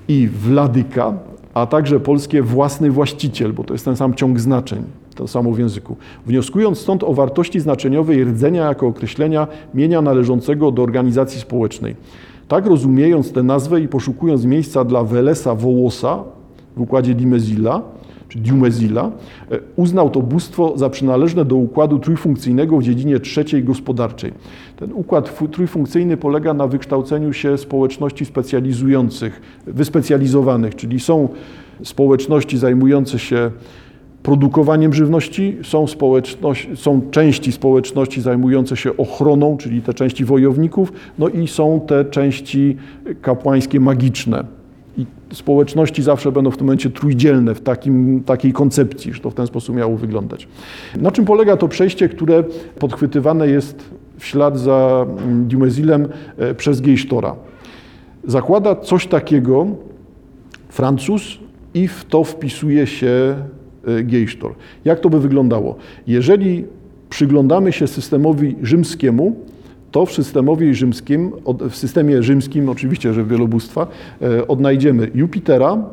i 0.08 0.28
Wladyka, 0.28 1.14
a 1.54 1.66
także 1.66 2.00
polskie 2.00 2.42
własny 2.42 2.90
właściciel, 2.90 3.52
bo 3.52 3.64
to 3.64 3.75
jest 3.75 3.85
ten 3.85 3.96
sam 3.96 4.14
ciąg 4.14 4.40
znaczeń, 4.40 4.82
to 5.14 5.28
samo 5.28 5.52
w 5.52 5.58
języku. 5.58 5.96
Wnioskując 6.26 6.78
stąd 6.78 7.02
o 7.02 7.14
wartości 7.14 7.61
znaczeniowej 7.61 8.25
rdzenia 8.25 8.68
jako 8.68 8.87
określenia 8.87 9.46
mienia 9.75 10.02
należącego 10.02 10.70
do 10.70 10.82
organizacji 10.82 11.40
społecznej. 11.40 11.96
Tak 12.48 12.66
rozumiejąc 12.66 13.32
tę 13.32 13.42
nazwę 13.42 13.80
i 13.80 13.88
poszukując 13.88 14.44
miejsca 14.44 14.84
dla 14.84 15.04
Welesa 15.04 15.54
Wołosa 15.54 16.24
w 16.76 16.80
układzie 16.80 17.14
Dimezila, 17.14 17.82
czy 18.28 18.38
Diumezila, 18.38 19.10
e, 19.50 19.58
uznał 19.76 20.10
to 20.10 20.22
bóstwo 20.22 20.78
za 20.78 20.90
przynależne 20.90 21.44
do 21.44 21.56
układu 21.56 21.98
trójfunkcyjnego 21.98 22.78
w 22.78 22.82
dziedzinie 22.82 23.20
trzeciej 23.20 23.64
gospodarczej. 23.64 24.32
Ten 24.76 24.92
układ 24.92 25.38
trójfunkcyjny 25.50 26.16
polega 26.16 26.54
na 26.54 26.66
wykształceniu 26.66 27.32
się 27.32 27.58
społeczności 27.58 28.24
specjalizujących, 28.24 29.40
wyspecjalizowanych, 29.66 30.74
czyli 30.74 31.00
są 31.00 31.28
społeczności 31.84 32.58
zajmujące 32.58 33.18
się 33.18 33.50
produkowaniem 34.26 34.92
żywności, 34.92 35.56
są, 35.62 35.87
są 36.75 37.00
części 37.11 37.52
społeczności 37.52 38.21
zajmujące 38.21 38.76
się 38.76 38.97
ochroną, 38.97 39.56
czyli 39.56 39.83
te 39.83 39.95
części 39.95 40.25
wojowników, 40.25 40.92
no 41.18 41.28
i 41.28 41.49
są 41.49 41.80
te 41.87 42.04
części 42.04 42.76
kapłańskie 43.23 43.80
magiczne 43.80 44.45
i 44.99 45.06
społeczności 45.33 46.02
zawsze 46.02 46.33
będą 46.33 46.50
w 46.50 46.56
tym 46.56 46.66
momencie 46.66 46.90
trójdzielne 46.90 47.54
w 47.54 47.61
takim, 47.61 48.23
takiej 48.25 48.52
koncepcji, 48.52 49.12
że 49.12 49.21
to 49.21 49.30
w 49.30 49.35
ten 49.35 49.47
sposób 49.47 49.76
miało 49.76 49.97
wyglądać. 49.97 50.49
Na 50.97 51.11
czym 51.11 51.25
polega 51.25 51.56
to 51.56 51.68
przejście, 51.68 52.09
które 52.09 52.45
podchwytywane 52.78 53.49
jest 53.49 53.90
w 54.18 54.26
ślad 54.26 54.59
za 54.59 55.06
mm, 55.09 55.49
Dumezilem 55.49 56.09
e, 56.38 56.54
przez 56.54 56.80
Geisztora? 56.80 57.37
Zakłada 58.25 58.76
coś 58.76 59.06
takiego 59.06 59.66
Francuz 60.68 61.38
i 61.75 61.88
w 61.88 62.04
to 62.04 62.25
wpisuje 62.25 62.87
się 62.87 63.37
Geisztor. 64.05 64.55
Jak 64.85 65.00
to 65.00 65.11
by 65.11 65.21
wyglądało? 65.21 65.76
Jeżeli 66.07 66.64
przyglądamy 67.11 67.73
się 67.73 67.87
systemowi 67.87 68.57
rzymskiemu, 68.62 69.37
to 69.90 70.07
w 70.07 70.12
rzymskim, 70.75 71.33
w 71.71 71.76
systemie 71.76 72.23
rzymskim, 72.23 72.69
oczywiście, 72.69 73.14
że 73.14 73.25
wielobóstwa, 73.25 73.87
e, 74.23 74.47
odnajdziemy 74.47 75.11
Jupitera, 75.14 75.85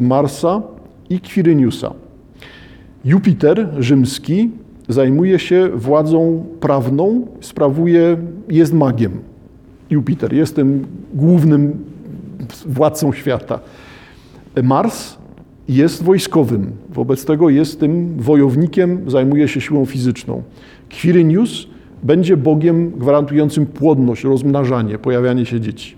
Marsa 0.00 0.62
i 1.10 1.20
Quiryniusa. 1.20 1.92
Jupiter 3.04 3.68
rzymski 3.78 4.50
zajmuje 4.88 5.38
się 5.38 5.68
władzą 5.74 6.44
prawną, 6.60 7.26
sprawuje, 7.40 8.16
jest 8.48 8.72
magiem. 8.72 9.12
Jupiter 9.90 10.32
jest 10.32 10.56
tym 10.56 10.86
głównym 11.14 11.84
władcą 12.66 13.12
świata. 13.12 13.60
Mars 14.62 15.16
jest 15.68 16.02
wojskowym, 16.02 16.72
wobec 16.90 17.24
tego 17.24 17.48
jest 17.48 17.80
tym 17.80 18.14
wojownikiem, 18.18 19.10
zajmuje 19.10 19.48
się 19.48 19.60
siłą 19.60 19.86
fizyczną. 19.86 20.42
Quirynius 21.00 21.68
będzie 22.02 22.36
Bogiem 22.36 22.90
gwarantującym 22.90 23.66
płodność, 23.66 24.24
rozmnażanie, 24.24 24.98
pojawianie 24.98 25.46
się 25.46 25.60
dzieci. 25.60 25.94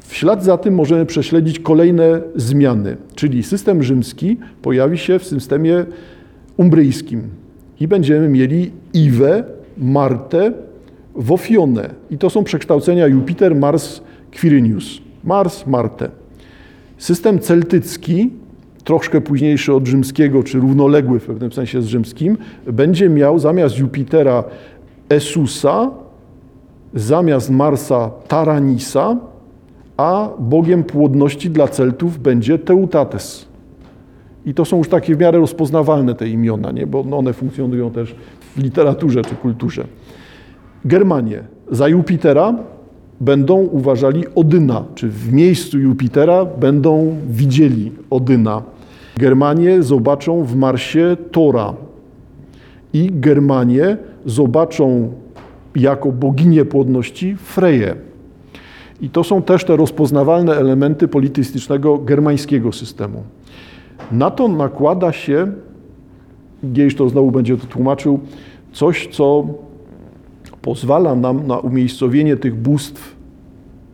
W 0.00 0.14
ślad 0.14 0.44
za 0.44 0.58
tym 0.58 0.74
możemy 0.74 1.06
prześledzić 1.06 1.58
kolejne 1.58 2.20
zmiany, 2.36 2.96
czyli 3.14 3.42
system 3.42 3.82
rzymski 3.82 4.36
pojawi 4.62 4.98
się 4.98 5.18
w 5.18 5.24
systemie 5.24 5.84
umbryjskim 6.56 7.22
i 7.80 7.88
będziemy 7.88 8.28
mieli 8.28 8.70
Iwę, 8.94 9.44
Martę, 9.78 10.52
Wofionę. 11.14 11.90
I 12.10 12.18
to 12.18 12.30
są 12.30 12.44
przekształcenia 12.44 13.06
Jupiter, 13.06 13.56
Mars, 13.56 14.00
Quirynius. 14.40 15.00
Mars, 15.24 15.66
Martę. 15.66 16.08
System 16.98 17.38
celtycki, 17.38 18.30
troszkę 18.84 19.20
późniejszy 19.20 19.74
od 19.74 19.86
rzymskiego, 19.86 20.42
czy 20.42 20.60
równoległy 20.60 21.20
w 21.20 21.26
pewnym 21.26 21.52
sensie 21.52 21.82
z 21.82 21.86
rzymskim, 21.86 22.38
będzie 22.66 23.08
miał 23.08 23.38
zamiast 23.38 23.78
Jupitera 23.78 24.44
Esusa, 25.08 25.90
zamiast 26.94 27.50
Marsa 27.50 28.10
Taranisa, 28.28 29.16
a 29.96 30.28
bogiem 30.38 30.84
płodności 30.84 31.50
dla 31.50 31.68
Celtów 31.68 32.18
będzie 32.18 32.58
Teutates. 32.58 33.46
I 34.46 34.54
to 34.54 34.64
są 34.64 34.78
już 34.78 34.88
takie 34.88 35.14
w 35.16 35.18
miarę 35.18 35.38
rozpoznawalne 35.38 36.14
te 36.14 36.28
imiona, 36.28 36.72
nie? 36.72 36.86
bo 36.86 37.00
one 37.00 37.32
funkcjonują 37.32 37.90
też 37.90 38.14
w 38.56 38.62
literaturze 38.62 39.22
czy 39.22 39.34
kulturze. 39.34 39.84
Germanie 40.84 41.42
za 41.70 41.88
Jupitera 41.88 42.54
będą 43.20 43.56
uważali 43.56 44.24
Odyna, 44.34 44.84
czy 44.94 45.08
w 45.08 45.32
miejscu 45.32 45.78
Jupitera 45.78 46.44
będą 46.44 47.16
widzieli 47.28 47.92
Odyna. 48.10 48.62
Germanie 49.16 49.82
zobaczą 49.82 50.44
w 50.44 50.56
Marsie 50.56 51.16
Tora 51.30 51.74
i 52.92 53.10
Germanie 53.12 53.96
zobaczą 54.26 55.12
jako 55.76 56.12
boginię 56.12 56.64
płodności 56.64 57.36
Freję. 57.36 57.94
I 59.00 59.10
to 59.10 59.24
są 59.24 59.42
też 59.42 59.64
te 59.64 59.76
rozpoznawalne 59.76 60.54
elementy 60.54 61.08
politystycznego 61.08 61.98
germańskiego 61.98 62.72
systemu. 62.72 63.22
Na 64.12 64.30
to 64.30 64.48
nakłada 64.48 65.12
się, 65.12 65.52
Gejsz 66.62 66.96
to 66.96 67.08
znowu 67.08 67.30
będzie 67.30 67.56
to 67.56 67.66
tłumaczył, 67.66 68.20
coś, 68.72 69.08
co 69.12 69.46
pozwala 70.62 71.14
nam 71.14 71.46
na 71.46 71.58
umiejscowienie 71.58 72.36
tych 72.36 72.54
bóstw 72.54 73.16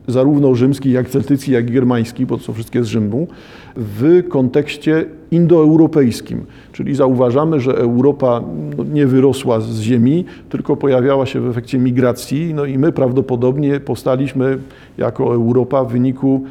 zarówno 0.09 0.55
rzymskich, 0.55 0.93
jak 0.93 1.09
celtyckich, 1.09 1.55
jak 1.55 1.71
i 1.71 1.73
germańskich, 1.73 2.27
bo 2.27 2.37
to 2.37 2.43
są 2.43 2.53
wszystkie 2.53 2.85
z 2.85 2.87
Rzymu, 2.87 3.29
w 3.77 4.23
kontekście 4.29 5.05
indoeuropejskim. 5.31 6.47
Czyli 6.73 6.95
zauważamy, 6.95 7.61
że 7.61 7.73
Europa 7.73 8.43
no, 8.79 8.85
nie 8.85 9.07
wyrosła 9.07 9.61
z 9.61 9.81
ziemi, 9.81 10.25
tylko 10.49 10.77
pojawiała 10.77 11.27
się 11.27 11.41
w 11.41 11.49
efekcie 11.49 11.79
migracji, 11.79 12.55
no 12.55 12.65
i 12.65 12.79
my 12.79 12.93
prawdopodobnie 12.93 13.81
powstaliśmy 13.81 14.59
jako 14.99 15.35
Europa 15.35 15.85
w 15.85 15.93
wyniku 15.93 16.45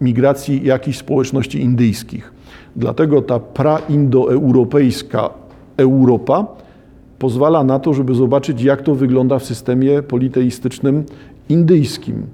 migracji 0.00 0.64
jakichś 0.64 0.98
społeczności 0.98 1.60
indyjskich. 1.60 2.32
Dlatego 2.76 3.22
ta 3.22 3.40
praindoeuropejska 3.40 5.30
Europa 5.76 6.46
pozwala 7.18 7.64
na 7.64 7.78
to, 7.78 7.94
żeby 7.94 8.14
zobaczyć, 8.14 8.62
jak 8.62 8.82
to 8.82 8.94
wygląda 8.94 9.38
w 9.38 9.44
systemie 9.44 10.02
politeistycznym 10.02 11.04
indyjskim. 11.48 12.26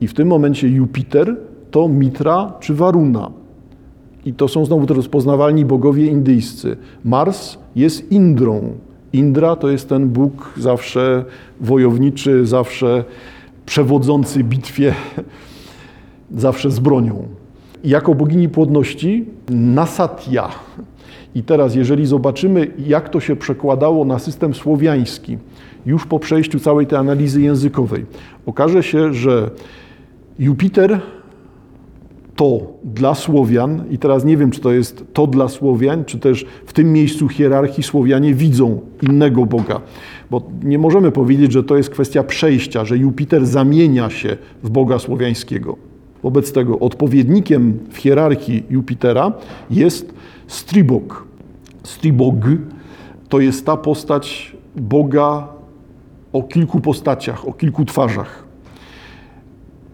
I 0.00 0.08
w 0.08 0.14
tym 0.14 0.28
momencie 0.28 0.68
Jupiter 0.68 1.36
to 1.70 1.88
Mitra 1.88 2.52
czy 2.60 2.74
Varuna. 2.74 3.30
I 4.24 4.32
to 4.32 4.48
są 4.48 4.64
znowu 4.64 4.86
te 4.86 4.94
rozpoznawalni 4.94 5.64
bogowie 5.64 6.06
indyjscy. 6.06 6.76
Mars 7.04 7.58
jest 7.76 8.12
Indrą. 8.12 8.72
Indra 9.12 9.56
to 9.56 9.70
jest 9.70 9.88
ten 9.88 10.08
Bóg 10.08 10.52
zawsze 10.56 11.24
wojowniczy, 11.60 12.46
zawsze 12.46 13.04
przewodzący 13.66 14.44
bitwie, 14.44 14.94
zawsze 16.36 16.70
z 16.70 16.80
bronią. 16.80 17.28
Jako 17.84 18.14
bogini 18.14 18.48
płodności 18.48 19.24
Nasatya. 19.50 20.48
I 21.34 21.42
teraz, 21.42 21.74
jeżeli 21.74 22.06
zobaczymy, 22.06 22.66
jak 22.86 23.08
to 23.08 23.20
się 23.20 23.36
przekładało 23.36 24.04
na 24.04 24.18
system 24.18 24.54
słowiański, 24.54 25.38
już 25.86 26.06
po 26.06 26.18
przejściu 26.18 26.60
całej 26.60 26.86
tej 26.86 26.98
analizy 26.98 27.42
językowej, 27.42 28.06
okaże 28.46 28.82
się, 28.82 29.14
że 29.14 29.50
Jupiter 30.40 31.00
to 32.36 32.60
dla 32.84 33.14
Słowian, 33.14 33.84
i 33.90 33.98
teraz 33.98 34.24
nie 34.24 34.36
wiem, 34.36 34.50
czy 34.50 34.60
to 34.60 34.72
jest 34.72 35.04
to 35.12 35.26
dla 35.26 35.48
Słowian, 35.48 36.04
czy 36.04 36.18
też 36.18 36.46
w 36.66 36.72
tym 36.72 36.92
miejscu 36.92 37.28
hierarchii 37.28 37.82
Słowianie 37.82 38.34
widzą 38.34 38.80
innego 39.02 39.46
Boga, 39.46 39.80
bo 40.30 40.42
nie 40.62 40.78
możemy 40.78 41.12
powiedzieć, 41.12 41.52
że 41.52 41.64
to 41.64 41.76
jest 41.76 41.90
kwestia 41.90 42.22
przejścia, 42.22 42.84
że 42.84 42.98
Jupiter 42.98 43.46
zamienia 43.46 44.10
się 44.10 44.36
w 44.62 44.70
Boga 44.70 44.98
słowiańskiego. 44.98 45.76
Wobec 46.22 46.52
tego 46.52 46.78
odpowiednikiem 46.78 47.78
w 47.90 47.96
hierarchii 47.96 48.64
Jupitera 48.70 49.32
jest 49.70 50.14
Stribog. 50.46 51.24
Stribog 51.82 52.34
to 53.28 53.40
jest 53.40 53.66
ta 53.66 53.76
postać 53.76 54.56
Boga 54.76 55.48
o 56.32 56.42
kilku 56.42 56.80
postaciach, 56.80 57.48
o 57.48 57.52
kilku 57.52 57.84
twarzach. 57.84 58.49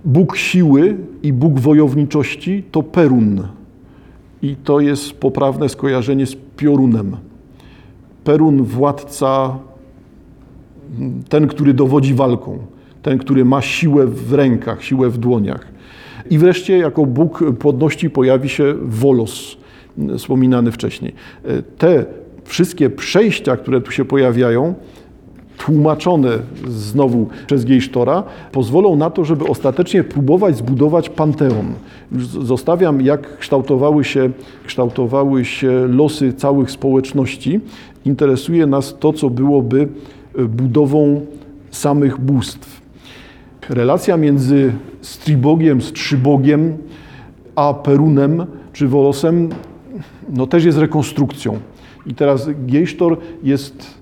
Bóg 0.07 0.37
siły 0.37 0.97
i 1.23 1.33
Bóg 1.33 1.61
wojowniczości 1.61 2.65
to 2.71 2.83
Perun. 2.83 3.43
I 4.43 4.57
to 4.57 4.81
jest 4.81 5.13
poprawne 5.13 5.69
skojarzenie 5.69 6.27
z 6.27 6.37
piorunem. 6.57 7.17
Perun, 8.25 8.63
władca, 8.63 9.59
ten, 11.29 11.47
który 11.47 11.75
dowodzi 11.75 12.15
walką, 12.15 12.59
ten, 13.03 13.19
który 13.19 13.45
ma 13.45 13.63
siłę 13.63 14.07
w 14.07 14.33
rękach, 14.33 14.85
siłę 14.85 15.11
w 15.11 15.19
dłoniach. 15.19 15.67
I 16.31 16.39
wreszcie 16.39 16.79
jako 16.79 17.07
Bóg 17.07 17.45
płodności 17.59 18.11
pojawi 18.11 18.49
się 18.49 18.75
Wolos, 18.83 19.57
wspominany 20.19 20.73
wcześniej. 20.73 21.13
Te 21.79 22.05
wszystkie 22.45 22.91
przejścia, 22.91 23.57
które 23.57 23.81
tu 23.81 23.91
się 23.91 24.05
pojawiają, 24.05 24.75
tłumaczone 25.59 26.39
znowu 26.69 27.29
przez 27.47 27.65
Gejsztora, 27.65 28.23
pozwolą 28.53 28.97
na 28.97 29.11
to, 29.11 29.25
żeby 29.25 29.45
ostatecznie 29.45 30.05
próbować 30.05 30.57
zbudować 30.57 31.09
panteon. 31.09 31.73
Zostawiam, 32.43 33.01
jak 33.01 33.39
kształtowały 33.39 34.05
się, 34.05 34.31
kształtowały 34.67 35.45
się 35.45 35.87
losy 35.89 36.33
całych 36.33 36.71
społeczności. 36.71 37.61
Interesuje 38.05 38.67
nas 38.67 38.97
to, 39.01 39.13
co 39.13 39.31
byłoby 39.31 39.89
budową 40.49 41.21
samych 41.71 42.21
bóstw. 42.21 42.81
Relacja 43.69 44.17
między 44.17 44.73
Stribogiem, 45.01 45.83
Strzybogiem, 45.83 46.77
a 47.57 47.75
Perunem 47.75 48.47
czy 48.73 48.89
Wolosem 48.89 49.49
no 50.29 50.47
też 50.47 50.65
jest 50.65 50.79
rekonstrukcją. 50.79 51.59
I 52.07 52.15
teraz 52.15 52.49
Gejsztor 52.67 53.19
jest 53.43 53.95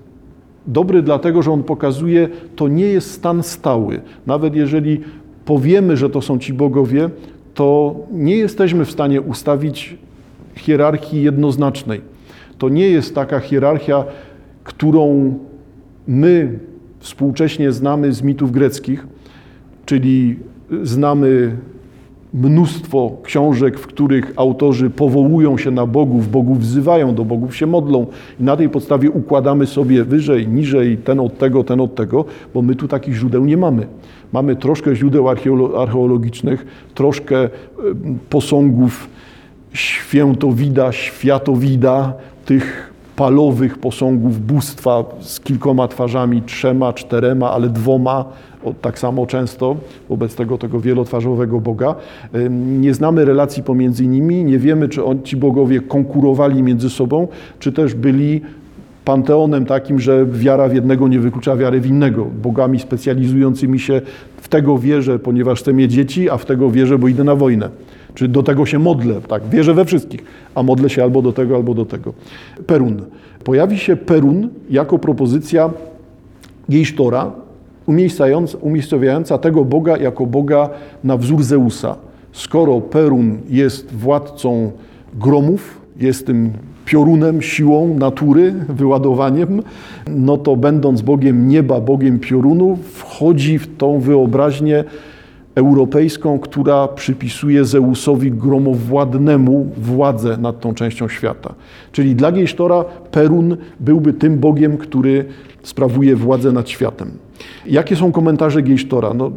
dobry 0.67 1.01
dlatego, 1.01 1.41
że 1.41 1.51
on 1.51 1.63
pokazuje, 1.63 2.29
to 2.55 2.67
nie 2.67 2.85
jest 2.85 3.11
stan 3.11 3.43
stały. 3.43 4.01
Nawet 4.25 4.55
jeżeli 4.55 5.01
powiemy, 5.45 5.97
że 5.97 6.09
to 6.09 6.21
są 6.21 6.39
ci 6.39 6.53
bogowie, 6.53 7.09
to 7.53 7.95
nie 8.11 8.37
jesteśmy 8.37 8.85
w 8.85 8.91
stanie 8.91 9.21
ustawić 9.21 9.97
hierarchii 10.55 11.23
jednoznacznej. 11.23 12.01
To 12.57 12.69
nie 12.69 12.89
jest 12.89 13.15
taka 13.15 13.39
hierarchia, 13.39 14.05
którą 14.63 15.33
my 16.07 16.59
współcześnie 16.99 17.71
znamy 17.71 18.13
z 18.13 18.21
mitów 18.21 18.51
greckich, 18.51 19.07
czyli 19.85 20.39
znamy 20.83 21.57
mnóstwo 22.35 23.11
książek, 23.23 23.79
w 23.79 23.87
których 23.87 24.33
autorzy 24.35 24.89
powołują 24.89 25.57
się 25.57 25.71
na 25.71 25.85
bogów, 25.85 26.31
bogów 26.31 26.59
wzywają, 26.59 27.15
do 27.15 27.25
bogów 27.25 27.55
się 27.55 27.65
modlą 27.65 28.05
i 28.39 28.43
na 28.43 28.57
tej 28.57 28.69
podstawie 28.69 29.11
układamy 29.11 29.65
sobie 29.65 30.03
wyżej, 30.03 30.47
niżej, 30.47 30.97
ten 30.97 31.19
od 31.19 31.37
tego, 31.37 31.63
ten 31.63 31.81
od 31.81 31.95
tego, 31.95 32.25
bo 32.53 32.61
my 32.61 32.75
tu 32.75 32.87
takich 32.87 33.15
źródeł 33.15 33.45
nie 33.45 33.57
mamy. 33.57 33.87
Mamy 34.33 34.55
troszkę 34.55 34.95
źródeł 34.95 35.29
archeologicznych, 35.77 36.65
troszkę 36.95 37.49
posągów 38.29 39.09
świętowida, 39.73 40.91
światowida, 40.91 42.13
tych 42.45 42.93
palowych 43.15 43.77
posągów 43.77 44.45
bóstwa 44.45 45.03
z 45.19 45.39
kilkoma 45.39 45.87
twarzami, 45.87 46.41
trzema, 46.41 46.93
czterema, 46.93 47.51
ale 47.51 47.69
dwoma, 47.69 48.25
tak 48.73 48.99
samo 48.99 49.25
często 49.25 49.75
wobec 50.09 50.35
tego, 50.35 50.57
tego 50.57 50.79
wielotwarzowego 50.79 51.59
Boga. 51.59 51.95
Nie 52.79 52.93
znamy 52.93 53.25
relacji 53.25 53.63
pomiędzy 53.63 54.07
nimi, 54.07 54.43
nie 54.43 54.59
wiemy, 54.59 54.89
czy 54.89 55.03
on, 55.03 55.23
ci 55.23 55.37
bogowie 55.37 55.81
konkurowali 55.81 56.63
między 56.63 56.89
sobą, 56.89 57.27
czy 57.59 57.71
też 57.71 57.93
byli 57.93 58.41
panteonem 59.05 59.65
takim, 59.65 59.99
że 59.99 60.25
wiara 60.25 60.69
w 60.69 60.73
jednego 60.73 61.07
nie 61.07 61.19
wyklucza 61.19 61.55
wiary 61.55 61.81
w 61.81 61.85
innego. 61.85 62.25
Bogami 62.41 62.79
specjalizującymi 62.79 63.79
się 63.79 64.01
w 64.37 64.47
tego 64.47 64.77
wierzę, 64.77 65.19
ponieważ 65.19 65.59
chcę 65.61 65.73
mieć 65.73 65.91
dzieci, 65.91 66.29
a 66.29 66.37
w 66.37 66.45
tego 66.45 66.71
wierzę, 66.71 66.97
bo 66.97 67.07
idę 67.07 67.23
na 67.23 67.35
wojnę. 67.35 67.69
Czy 68.13 68.27
do 68.27 68.43
tego 68.43 68.65
się 68.65 68.79
modlę, 68.79 69.15
tak, 69.27 69.43
wierzę 69.49 69.73
we 69.73 69.85
wszystkich, 69.85 70.23
a 70.55 70.63
modlę 70.63 70.89
się 70.89 71.03
albo 71.03 71.21
do 71.21 71.33
tego, 71.33 71.55
albo 71.55 71.73
do 71.73 71.85
tego. 71.85 72.13
Perun. 72.67 73.01
Pojawi 73.43 73.77
się 73.77 73.95
Perun 73.95 74.49
jako 74.69 74.99
propozycja 74.99 75.69
Gejsztora, 76.69 77.31
umiejscowiająca 78.61 79.37
tego 79.37 79.65
Boga 79.65 79.97
jako 79.97 80.25
Boga 80.25 80.69
na 81.03 81.17
wzór 81.17 81.43
Zeusa. 81.43 81.95
Skoro 82.31 82.81
Perun 82.81 83.37
jest 83.49 83.93
władcą 83.95 84.71
gromów, 85.13 85.81
jest 85.99 86.25
tym 86.25 86.51
piorunem, 86.85 87.41
siłą 87.41 87.97
natury, 87.97 88.53
wyładowaniem, 88.69 89.61
no 90.07 90.37
to 90.37 90.55
będąc 90.55 91.01
Bogiem 91.01 91.47
nieba, 91.47 91.81
Bogiem 91.81 92.19
piorunu, 92.19 92.77
wchodzi 92.93 93.59
w 93.59 93.77
tą 93.77 93.99
wyobraźnię 93.99 94.83
europejską, 95.55 96.39
która 96.39 96.87
przypisuje 96.87 97.65
Zeusowi 97.65 98.31
gromowładnemu 98.31 99.67
władzę 99.77 100.37
nad 100.37 100.59
tą 100.59 100.73
częścią 100.73 101.07
świata. 101.07 101.53
Czyli 101.91 102.15
dla 102.15 102.31
Gejsztora 102.31 102.83
Perun 103.11 103.57
byłby 103.79 104.13
tym 104.13 104.39
Bogiem, 104.39 104.77
który 104.77 105.25
sprawuje 105.63 106.15
władzę 106.15 106.51
nad 106.51 106.69
światem. 106.69 107.11
Jakie 107.65 107.95
są 107.95 108.11
komentarze 108.11 108.61
Gejsztora? 108.61 109.13
No, 109.13 109.31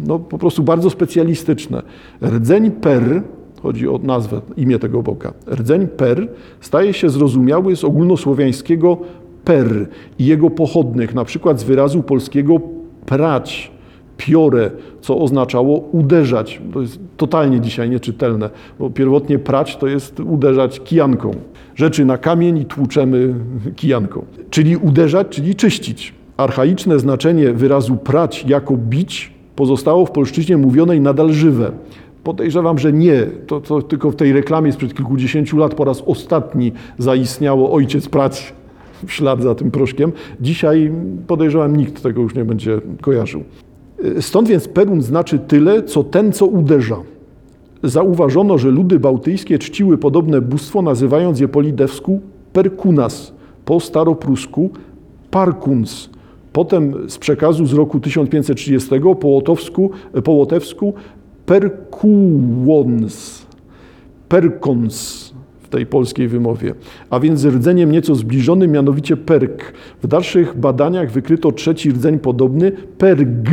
no 0.00 0.18
po 0.18 0.38
prostu 0.38 0.62
bardzo 0.62 0.90
specjalistyczne. 0.90 1.82
Rdzeń 2.22 2.70
Per, 2.70 3.22
chodzi 3.62 3.88
o 3.88 4.00
nazwę, 4.02 4.40
imię 4.56 4.78
tego 4.78 5.02
Boga, 5.02 5.32
rdzeń 5.52 5.86
Per 5.86 6.28
staje 6.60 6.92
się 6.92 7.10
zrozumiały 7.10 7.76
z 7.76 7.84
ogólnosłowiańskiego 7.84 8.98
per 9.44 9.88
i 10.18 10.26
jego 10.26 10.50
pochodnych, 10.50 11.14
na 11.14 11.24
przykład 11.24 11.60
z 11.60 11.64
wyrazu 11.64 12.02
polskiego 12.02 12.60
prać, 13.06 13.70
piorę, 14.16 14.70
co 15.00 15.18
oznaczało 15.18 15.78
uderzać. 15.78 16.60
To 16.72 16.80
jest 16.80 16.98
totalnie 17.16 17.60
dzisiaj 17.60 17.90
nieczytelne, 17.90 18.50
bo 18.78 18.90
pierwotnie 18.90 19.38
prać 19.38 19.76
to 19.76 19.86
jest 19.86 20.20
uderzać 20.20 20.80
kijanką. 20.80 21.30
Rzeczy 21.74 22.04
na 22.04 22.18
kamień 22.18 22.58
i 22.58 22.64
tłuczemy 22.64 23.34
kijanką. 23.76 24.24
Czyli 24.50 24.76
uderzać, 24.76 25.28
czyli 25.28 25.54
czyścić. 25.54 26.19
Archaiczne 26.40 26.98
znaczenie 26.98 27.52
wyrazu 27.52 27.96
prać 27.96 28.44
jako 28.48 28.76
bić 28.76 29.32
pozostało 29.56 30.06
w 30.06 30.10
polszczyźnie 30.10 30.56
mówionej 30.56 31.00
nadal 31.00 31.32
żywe. 31.32 31.72
Podejrzewam, 32.24 32.78
że 32.78 32.92
nie. 32.92 33.26
To, 33.46 33.60
to 33.60 33.82
tylko 33.82 34.10
w 34.10 34.16
tej 34.16 34.32
reklamie 34.32 34.72
sprzed 34.72 34.94
kilkudziesięciu 34.94 35.58
lat 35.58 35.74
po 35.74 35.84
raz 35.84 36.02
ostatni 36.06 36.72
zaistniało 36.98 37.72
ojciec 37.72 38.08
prać 38.08 38.52
w 39.06 39.12
ślad 39.12 39.42
za 39.42 39.54
tym 39.54 39.70
proszkiem. 39.70 40.12
Dzisiaj 40.40 40.92
podejrzewam, 41.26 41.76
nikt 41.76 42.02
tego 42.02 42.22
już 42.22 42.34
nie 42.34 42.44
będzie 42.44 42.80
kojarzył. 43.00 43.44
Stąd 44.20 44.48
więc 44.48 44.68
Perun 44.68 45.02
znaczy 45.02 45.38
tyle, 45.38 45.82
co 45.82 46.04
ten, 46.04 46.32
co 46.32 46.46
uderza. 46.46 46.96
Zauważono, 47.82 48.58
że 48.58 48.70
ludy 48.70 49.00
bałtyjskie 49.00 49.58
czciły 49.58 49.98
podobne 49.98 50.40
bóstwo, 50.40 50.82
nazywając 50.82 51.40
je 51.40 51.48
po 51.48 51.60
litewsku 51.60 52.20
Perkunas, 52.52 53.32
po 53.64 53.80
staroprusku 53.80 54.70
Parkuns. 55.30 56.10
Potem 56.52 57.10
z 57.10 57.18
przekazu 57.18 57.66
z 57.66 57.72
roku 57.72 58.00
1530 58.00 58.90
po 59.20 59.28
łotowsku, 59.28 59.90
po 60.24 60.32
łotewsku 60.32 60.94
Perkuons, 61.46 63.46
Perkons 64.28 65.30
w 65.62 65.68
tej 65.68 65.86
polskiej 65.86 66.28
wymowie, 66.28 66.74
a 67.10 67.20
więc 67.20 67.40
z 67.40 67.46
rdzeniem 67.46 67.92
nieco 67.92 68.14
zbliżonym, 68.14 68.70
mianowicie 68.70 69.16
perk. 69.16 69.72
W 70.02 70.06
dalszych 70.06 70.58
badaniach 70.58 71.10
wykryto 71.10 71.52
trzeci 71.52 71.90
rdzeń 71.90 72.18
podobny, 72.18 72.72
perg 72.98 73.50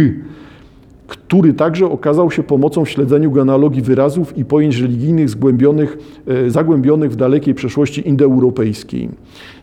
który 1.08 1.54
także 1.54 1.86
okazał 1.86 2.32
się 2.32 2.44
pomocą 2.44 2.86
w 2.86 2.90
śledzeniu 2.90 3.32
genealogii 3.32 3.82
wyrazów 3.82 4.38
i 4.38 4.46
pojęć 4.46 4.78
religijnych 4.78 5.30
zgłębionych, 5.30 5.98
e, 6.28 6.50
zagłębionych 6.50 7.12
w 7.12 7.16
dalekiej 7.16 7.54
przeszłości 7.54 8.08
indoeuropejskiej 8.08 9.10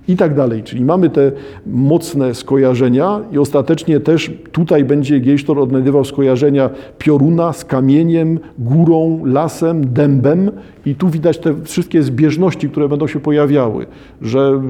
i 0.09 0.17
tak 0.17 0.35
dalej. 0.35 0.62
Czyli 0.62 0.85
mamy 0.85 1.11
te 1.11 1.33
mocne 1.67 2.35
skojarzenia 2.35 3.21
i 3.33 3.38
ostatecznie 3.38 4.01
też 4.01 4.33
tutaj 4.53 4.85
będzie 4.85 5.21
Gejsztor 5.21 5.59
odnajdywał 5.59 6.05
skojarzenia 6.05 6.71
pioruna 6.99 7.53
z 7.53 7.64
kamieniem, 7.64 8.38
górą, 8.59 9.23
lasem, 9.25 9.93
dębem 9.93 10.51
i 10.87 10.95
tu 10.95 11.09
widać 11.09 11.38
te 11.38 11.55
wszystkie 11.64 12.03
zbieżności, 12.03 12.69
które 12.69 12.88
będą 12.88 13.07
się 13.07 13.21
pojawiały, 13.21 13.87
że 14.23 14.62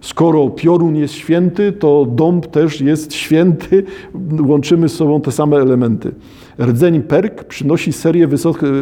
skoro 0.00 0.48
piorun 0.48 0.96
jest 0.96 1.14
święty, 1.14 1.72
to 1.72 2.06
dąb 2.10 2.46
też 2.46 2.80
jest 2.80 3.14
święty, 3.14 3.84
łączymy 4.46 4.88
z 4.88 4.94
sobą 4.94 5.20
te 5.20 5.32
same 5.32 5.56
elementy. 5.56 6.12
Rdzeń 6.60 7.02
perk 7.02 7.44
przynosi 7.44 7.92
serię 7.92 8.28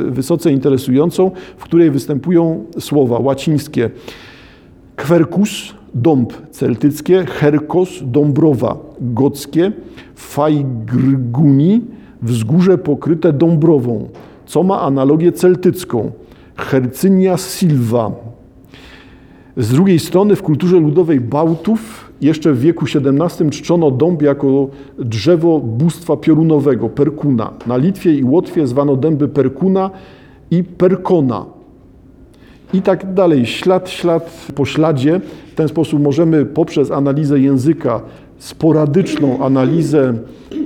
wysoce 0.09 0.53
interesującą, 0.53 1.31
w 1.57 1.65
której 1.65 1.91
występują 1.91 2.65
słowa 2.79 3.19
łacińskie 3.19 3.91
Quercus, 4.97 5.75
dąb 5.95 6.33
celtyckie, 6.51 7.25
Herkos, 7.27 7.89
dąbrowa 8.03 8.77
gockie, 9.01 9.73
Fajgrguni, 10.15 11.81
wzgórze 12.23 12.79
pokryte 12.79 13.33
dąbrową, 13.33 14.09
co 14.47 14.63
ma 14.63 14.81
analogię 14.81 15.33
celtycką, 15.33 16.11
Hercynia 16.57 17.37
silva. 17.37 18.13
Z 19.57 19.69
drugiej 19.69 19.99
strony 19.99 20.37
w 20.37 20.43
kulturze 20.43 20.81
ludowej 20.81 21.21
Bałtów 21.21 22.11
jeszcze 22.21 22.53
w 22.53 22.61
wieku 22.61 22.85
XVII 22.95 23.51
czczono 23.51 23.91
dąb 23.91 24.23
jako 24.23 24.69
drzewo 24.99 25.61
bóstwa 25.61 26.17
piorunowego, 26.17 26.89
perkuna. 26.89 27.51
Na 27.67 27.77
Litwie 27.77 28.15
i 28.15 28.25
Łotwie 28.25 28.67
zwano 28.67 28.97
dęby 28.97 29.29
perkuna 29.29 29.91
i 30.51 30.65
perkona 30.65 31.54
i 32.75 32.83
tak 32.83 33.15
dalej. 33.15 33.47
Ślad, 33.47 33.91
ślad 33.91 34.47
po 34.55 34.65
śladzie. 34.65 35.21
W 35.53 35.55
ten 35.55 35.69
sposób 35.69 36.03
możemy 36.03 36.45
poprzez 36.45 36.91
analizę 36.91 37.41
języka, 37.41 38.01
sporadyczną 38.39 39.45
analizę 39.45 40.15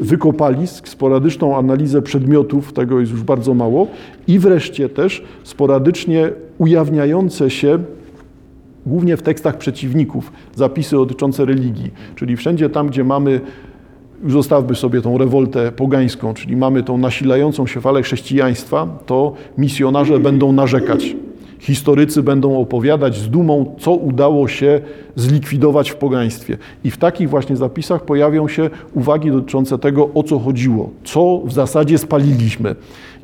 wykopalisk, 0.01 0.88
sporadyczną 0.88 1.57
analizę 1.57 2.03
przedmiotów, 2.03 2.73
tego 2.73 3.01
jest 3.01 3.12
już 3.12 3.23
bardzo 3.23 3.55
mało, 3.55 3.87
i 4.29 4.38
wreszcie 4.38 4.88
też 4.88 5.23
sporadycznie 5.44 6.31
ujawniające 6.59 7.51
się 7.51 7.79
głównie 8.87 9.16
w 9.16 9.23
tekstach 9.23 9.59
przeciwników, 9.59 10.33
zapisy 10.55 10.97
dotyczące 10.97 11.44
religii, 11.44 11.90
czyli 12.14 12.37
wszędzie 12.37 12.71
tam, 12.71 12.88
gdzie 12.88 13.05
mamy 13.05 13.40
zostawmy 14.27 14.75
sobie 14.75 15.03
tą 15.03 15.18
rewoltę 15.18 15.73
pogańską, 15.73 16.35
czyli 16.35 16.57
mamy 16.57 16.83
tą 16.83 16.99
nasilającą 16.99 17.66
się 17.66 17.81
falę 17.81 18.03
chrześcijaństwa, 18.03 18.88
to 19.07 19.35
misjonarze 19.59 20.18
będą 20.18 20.53
narzekać. 20.53 21.16
Historycy 21.59 22.23
będą 22.23 22.61
opowiadać 22.61 23.16
z 23.16 23.29
dumą, 23.29 23.75
co 23.79 23.92
udało 23.92 24.49
się 24.49 24.81
zlikwidować 25.16 25.90
w 25.90 25.97
pogaństwie. 25.97 26.59
I 26.85 26.90
w 26.90 26.97
takich 26.97 27.31
właśnie 27.31 27.57
zapisach 27.57 28.05
pojawią 28.05 28.49
się 28.49 28.71
uwagi 28.94 29.31
dotyczące 29.31 29.79
tego, 29.79 30.11
o 30.14 30.23
co 30.23 30.38
chodziło, 30.38 30.90
co 31.05 31.40
w 31.44 31.53
zasadzie 31.53 31.99
spaliliśmy. 31.99 32.75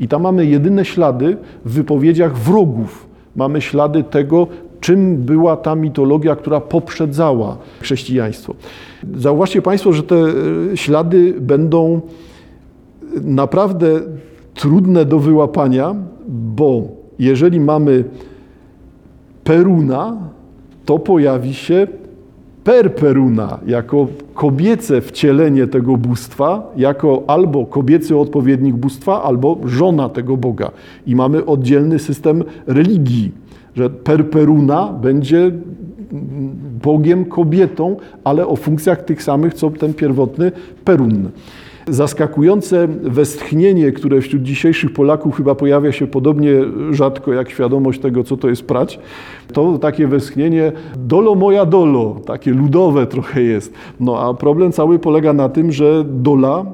I 0.00 0.08
tam 0.08 0.22
mamy 0.22 0.46
jedyne 0.46 0.84
ślady 0.84 1.36
w 1.64 1.72
wypowiedziach 1.72 2.38
wrogów. 2.38 3.06
Mamy 3.36 3.60
ślady 3.60 4.04
tego, 4.04 4.46
czym 4.80 5.16
była 5.16 5.56
ta 5.56 5.74
mitologia, 5.74 6.36
która 6.36 6.60
poprzedzała 6.60 7.56
chrześcijaństwo. 7.80 8.54
Zauważcie 9.16 9.62
Państwo, 9.62 9.92
że 9.92 10.02
te 10.02 10.16
e, 10.16 10.76
ślady 10.76 11.34
będą 11.40 12.00
naprawdę 13.22 14.00
trudne 14.54 15.04
do 15.04 15.18
wyłapania, 15.18 15.94
bo 16.28 16.82
jeżeli 17.18 17.60
mamy 17.60 18.04
Peruna, 19.44 20.16
to 20.84 20.98
pojawi 20.98 21.54
się 21.54 21.86
Perperuna 22.64 23.58
jako 23.66 24.06
kobiece 24.34 25.00
wcielenie 25.00 25.66
tego 25.66 25.96
bóstwa, 25.96 26.72
jako 26.76 27.22
albo 27.26 27.66
kobiecy 27.66 28.18
odpowiednik 28.18 28.74
bóstwa, 28.74 29.22
albo 29.22 29.58
żona 29.64 30.08
tego 30.08 30.36
Boga. 30.36 30.70
I 31.06 31.16
mamy 31.16 31.44
oddzielny 31.44 31.98
system 31.98 32.44
religii, 32.66 33.32
że 33.76 33.90
Perperuna 33.90 34.92
będzie 35.02 35.50
Bogiem 36.82 37.24
kobietą, 37.24 37.96
ale 38.24 38.46
o 38.46 38.56
funkcjach 38.56 39.02
tych 39.02 39.22
samych, 39.22 39.54
co 39.54 39.70
ten 39.70 39.94
pierwotny 39.94 40.52
Perun. 40.84 41.28
Zaskakujące 41.88 42.88
westchnienie, 43.02 43.92
które 43.92 44.20
wśród 44.20 44.42
dzisiejszych 44.42 44.92
Polaków 44.92 45.36
chyba 45.36 45.54
pojawia 45.54 45.92
się 45.92 46.06
podobnie 46.06 46.52
rzadko 46.90 47.32
jak 47.32 47.50
świadomość 47.50 48.00
tego, 48.00 48.24
co 48.24 48.36
to 48.36 48.48
jest 48.48 48.62
prać, 48.62 48.98
to 49.52 49.78
takie 49.78 50.06
westchnienie 50.06 50.72
dolo 50.96 51.34
moja 51.34 51.66
dolo, 51.66 52.16
takie 52.26 52.50
ludowe 52.50 53.06
trochę 53.06 53.42
jest. 53.42 53.72
No 54.00 54.20
a 54.20 54.34
problem 54.34 54.72
cały 54.72 54.98
polega 54.98 55.32
na 55.32 55.48
tym, 55.48 55.72
że 55.72 56.04
dola, 56.08 56.64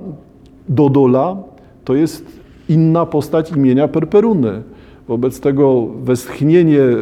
dodola 0.68 1.36
to 1.84 1.94
jest 1.94 2.40
inna 2.68 3.06
postać 3.06 3.52
imienia 3.52 3.88
Perperuny. 3.88 4.62
Wobec 5.10 5.40
tego 5.40 5.86
westchnienie 6.02 6.80
e, 6.80 6.96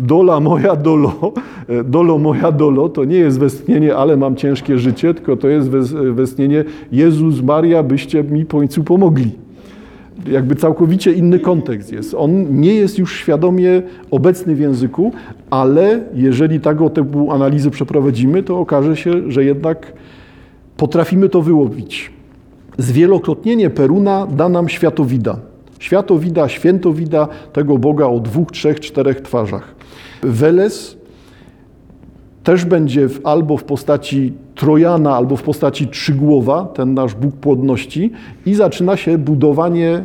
dola 0.00 0.40
moja 0.40 0.76
dolo, 0.76 1.32
e, 1.68 1.84
dolo 1.84 2.18
moja 2.18 2.52
dolo, 2.52 2.88
to 2.88 3.04
nie 3.04 3.16
jest 3.16 3.38
westchnienie, 3.38 3.96
ale 3.96 4.16
mam 4.16 4.36
ciężkie 4.36 4.78
życie, 4.78 5.14
tylko 5.14 5.36
to 5.36 5.48
jest 5.48 5.68
westchnienie 6.12 6.64
Jezus 6.92 7.42
Maria, 7.42 7.82
byście 7.82 8.24
mi 8.24 8.44
w 8.44 8.48
końcu 8.48 8.84
pomogli. 8.84 9.30
Jakby 10.26 10.54
całkowicie 10.54 11.12
inny 11.12 11.38
kontekst 11.38 11.92
jest. 11.92 12.14
On 12.14 12.60
nie 12.60 12.74
jest 12.74 12.98
już 12.98 13.16
świadomie 13.16 13.82
obecny 14.10 14.54
w 14.54 14.60
języku, 14.60 15.12
ale 15.50 16.00
jeżeli 16.14 16.60
tego 16.60 16.90
typu 16.90 17.32
analizy 17.32 17.70
przeprowadzimy, 17.70 18.42
to 18.42 18.58
okaże 18.58 18.96
się, 18.96 19.30
że 19.30 19.44
jednak 19.44 19.92
potrafimy 20.76 21.28
to 21.28 21.42
wyłowić. 21.42 22.12
Zwielokrotnienie 22.78 23.70
Peruna 23.70 24.26
da 24.26 24.48
nam 24.48 24.68
światowida. 24.68 25.51
Światowida, 25.82 26.48
świętowida 26.48 27.28
tego 27.52 27.78
Boga 27.78 28.06
o 28.06 28.20
dwóch, 28.20 28.50
trzech, 28.52 28.80
czterech 28.80 29.20
twarzach. 29.20 29.74
Weles 30.22 30.96
też 32.44 32.64
będzie 32.64 33.08
w, 33.08 33.20
albo 33.26 33.56
w 33.56 33.64
postaci 33.64 34.32
Trojana, 34.54 35.16
albo 35.16 35.36
w 35.36 35.42
postaci 35.42 35.88
Trzygłowa, 35.88 36.64
ten 36.74 36.94
nasz 36.94 37.14
Bóg 37.14 37.36
płodności 37.36 38.12
i 38.46 38.54
zaczyna 38.54 38.96
się 38.96 39.18
budowanie 39.18 40.04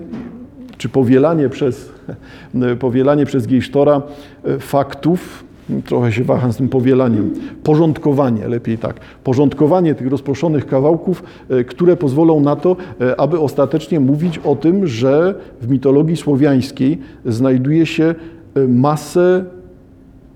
czy 0.77 0.89
powielanie 0.89 1.49
przez, 1.49 1.91
powielanie 2.79 3.25
przez 3.25 3.47
Gejsztora 3.47 4.01
e, 4.43 4.59
faktów, 4.59 5.43
trochę 5.85 6.11
się 6.11 6.23
waham 6.23 6.53
z 6.53 6.57
tym 6.57 6.69
powielaniem, 6.69 7.33
porządkowanie, 7.63 8.47
lepiej 8.47 8.77
tak, 8.77 8.99
porządkowanie 9.23 9.95
tych 9.95 10.07
rozproszonych 10.07 10.65
kawałków, 10.65 11.23
e, 11.49 11.63
które 11.63 11.97
pozwolą 11.97 12.39
na 12.39 12.55
to, 12.55 12.75
e, 13.01 13.19
aby 13.19 13.39
ostatecznie 13.39 13.99
mówić 13.99 14.37
o 14.37 14.55
tym, 14.55 14.87
że 14.87 15.35
w 15.61 15.69
mitologii 15.69 16.17
słowiańskiej 16.17 16.99
znajduje 17.25 17.85
się 17.85 18.15
e, 18.55 18.67
masę 18.67 19.45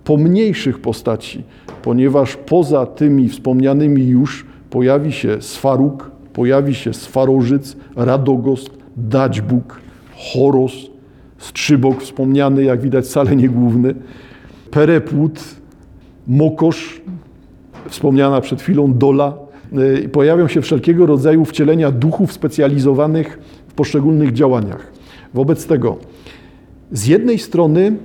pomniejszych 0.04 0.80
postaci, 0.80 1.44
ponieważ 1.84 2.36
poza 2.38 2.86
tymi 2.86 3.30
wspomnianymi 3.30 4.08
już 4.08 4.46
pojawi 4.70 5.12
się 5.12 5.41
Sfaruk, 5.41 6.12
pojawi 6.34 6.76
się 6.76 6.94
Swarożyc, 6.94 7.76
Radogost, 7.96 8.70
Daćbóg, 8.98 9.82
Choros, 10.15 10.74
Strzybok 11.38 12.02
wspomniany, 12.02 12.63
jak 12.63 12.82
widać 12.82 13.06
wcale 13.06 13.36
nie 13.36 13.50
główny, 13.50 13.96
perepłód, 14.71 15.39
mokosz, 16.27 17.01
wspomniana 17.89 18.41
przed 18.41 18.62
chwilą 18.62 18.93
dola. 18.93 19.34
Y, 20.03 20.10
pojawią 20.10 20.47
się 20.47 20.62
wszelkiego 20.62 21.05
rodzaju 21.05 21.45
wcielenia 21.45 21.91
duchów 21.91 22.34
specjalizowanych 22.34 23.39
w 23.67 23.73
poszczególnych 23.73 24.34
działaniach. 24.34 24.91
Wobec 25.34 25.65
tego, 25.65 25.97
z 26.91 27.07
jednej 27.07 27.39
strony 27.39 27.95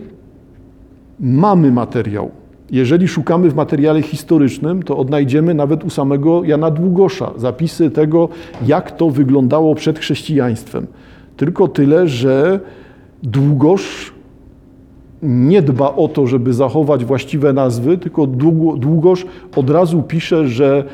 mamy 1.20 1.72
materiał. 1.72 2.30
Jeżeli 2.70 3.08
szukamy 3.08 3.50
w 3.50 3.54
materiale 3.54 4.02
historycznym, 4.02 4.82
to 4.82 4.96
odnajdziemy 4.96 5.54
nawet 5.54 5.84
u 5.84 5.90
samego 5.90 6.44
Jana 6.44 6.70
Długosza 6.70 7.32
zapisy 7.36 7.90
tego, 7.90 8.28
jak 8.66 8.96
to 8.96 9.10
wyglądało 9.10 9.74
przed 9.74 9.98
chrześcijaństwem. 9.98 10.86
Tylko 11.36 11.68
tyle, 11.68 12.08
że 12.08 12.60
Długosz 13.22 14.12
nie 15.22 15.62
dba 15.62 15.94
o 15.96 16.08
to, 16.08 16.26
żeby 16.26 16.52
zachować 16.52 17.04
właściwe 17.04 17.52
nazwy, 17.52 17.98
tylko 17.98 18.26
Długosz 18.76 19.26
od 19.56 19.70
razu 19.70 20.02
pisze, 20.02 20.48
że 20.48 20.84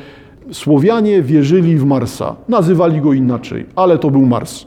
Słowianie 0.51 1.21
wierzyli 1.21 1.77
w 1.77 1.85
Marsa. 1.85 2.35
Nazywali 2.49 3.01
go 3.01 3.13
inaczej, 3.13 3.65
ale 3.75 3.97
to 3.97 4.11
był 4.11 4.21
Mars. 4.21 4.65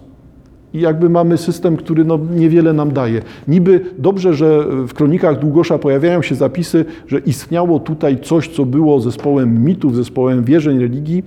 I 0.75 0.81
jakby 0.81 1.09
mamy 1.09 1.37
system, 1.37 1.77
który 1.77 2.05
no 2.05 2.19
niewiele 2.37 2.73
nam 2.73 2.93
daje. 2.93 3.23
Niby 3.49 3.81
dobrze, 3.99 4.35
że 4.35 4.65
w 4.87 4.95
kronikach 4.95 5.39
Długosza 5.39 5.79
pojawiają 5.79 6.23
się 6.23 6.35
zapisy, 6.35 6.85
że 7.07 7.19
istniało 7.19 7.79
tutaj 7.79 8.19
coś, 8.21 8.49
co 8.49 8.65
było 8.65 9.01
zespołem 9.01 9.65
mitów, 9.65 9.97
zespołem 9.97 10.45
wierzeń, 10.45 10.79
religii, 10.79 11.23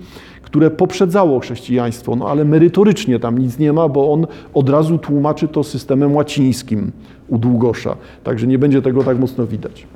które 0.50 0.70
poprzedzało 0.70 1.40
chrześcijaństwo, 1.40 2.16
no 2.16 2.28
ale 2.28 2.44
merytorycznie 2.44 3.18
tam 3.18 3.38
nic 3.38 3.58
nie 3.58 3.72
ma, 3.72 3.88
bo 3.88 4.12
on 4.12 4.26
od 4.54 4.68
razu 4.68 4.98
tłumaczy 4.98 5.48
to 5.48 5.64
systemem 5.64 6.14
łacińskim 6.14 6.92
u 7.28 7.38
Długosza, 7.38 7.96
także 8.24 8.46
nie 8.46 8.58
będzie 8.58 8.82
tego 8.82 9.04
tak 9.04 9.18
mocno 9.18 9.46
widać. 9.46 9.86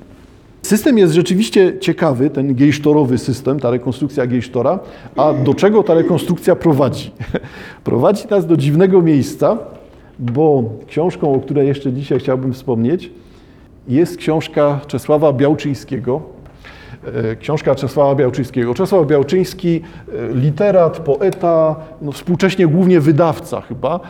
System 0.62 0.98
jest 0.98 1.14
rzeczywiście 1.14 1.78
ciekawy, 1.80 2.30
ten 2.30 2.54
gejsztorowy 2.54 3.18
system, 3.18 3.60
ta 3.60 3.70
rekonstrukcja 3.70 4.26
gejsztora, 4.26 4.78
a 5.16 5.32
do 5.32 5.54
czego 5.54 5.82
ta 5.82 5.94
rekonstrukcja 5.94 6.56
prowadzi? 6.56 7.10
prowadzi 7.84 8.28
nas 8.30 8.46
do 8.46 8.56
dziwnego 8.56 9.02
miejsca, 9.02 9.58
bo 10.18 10.64
książką, 10.86 11.34
o 11.34 11.40
której 11.40 11.68
jeszcze 11.68 11.92
dzisiaj 11.92 12.18
chciałbym 12.18 12.52
wspomnieć, 12.52 13.10
jest 13.88 14.16
książka 14.16 14.80
Czesława 14.86 15.32
Białczyńskiego. 15.32 16.33
E, 17.06 17.36
książka 17.36 17.74
Czesława 17.74 18.14
Białczyńskiego. 18.14 18.74
Czesław 18.74 19.06
Białczyński, 19.06 19.80
e, 20.30 20.34
literat, 20.34 20.98
poeta, 20.98 21.76
no 22.02 22.12
współcześnie 22.12 22.66
głównie 22.66 23.00
wydawca 23.00 23.60
chyba, 23.60 24.00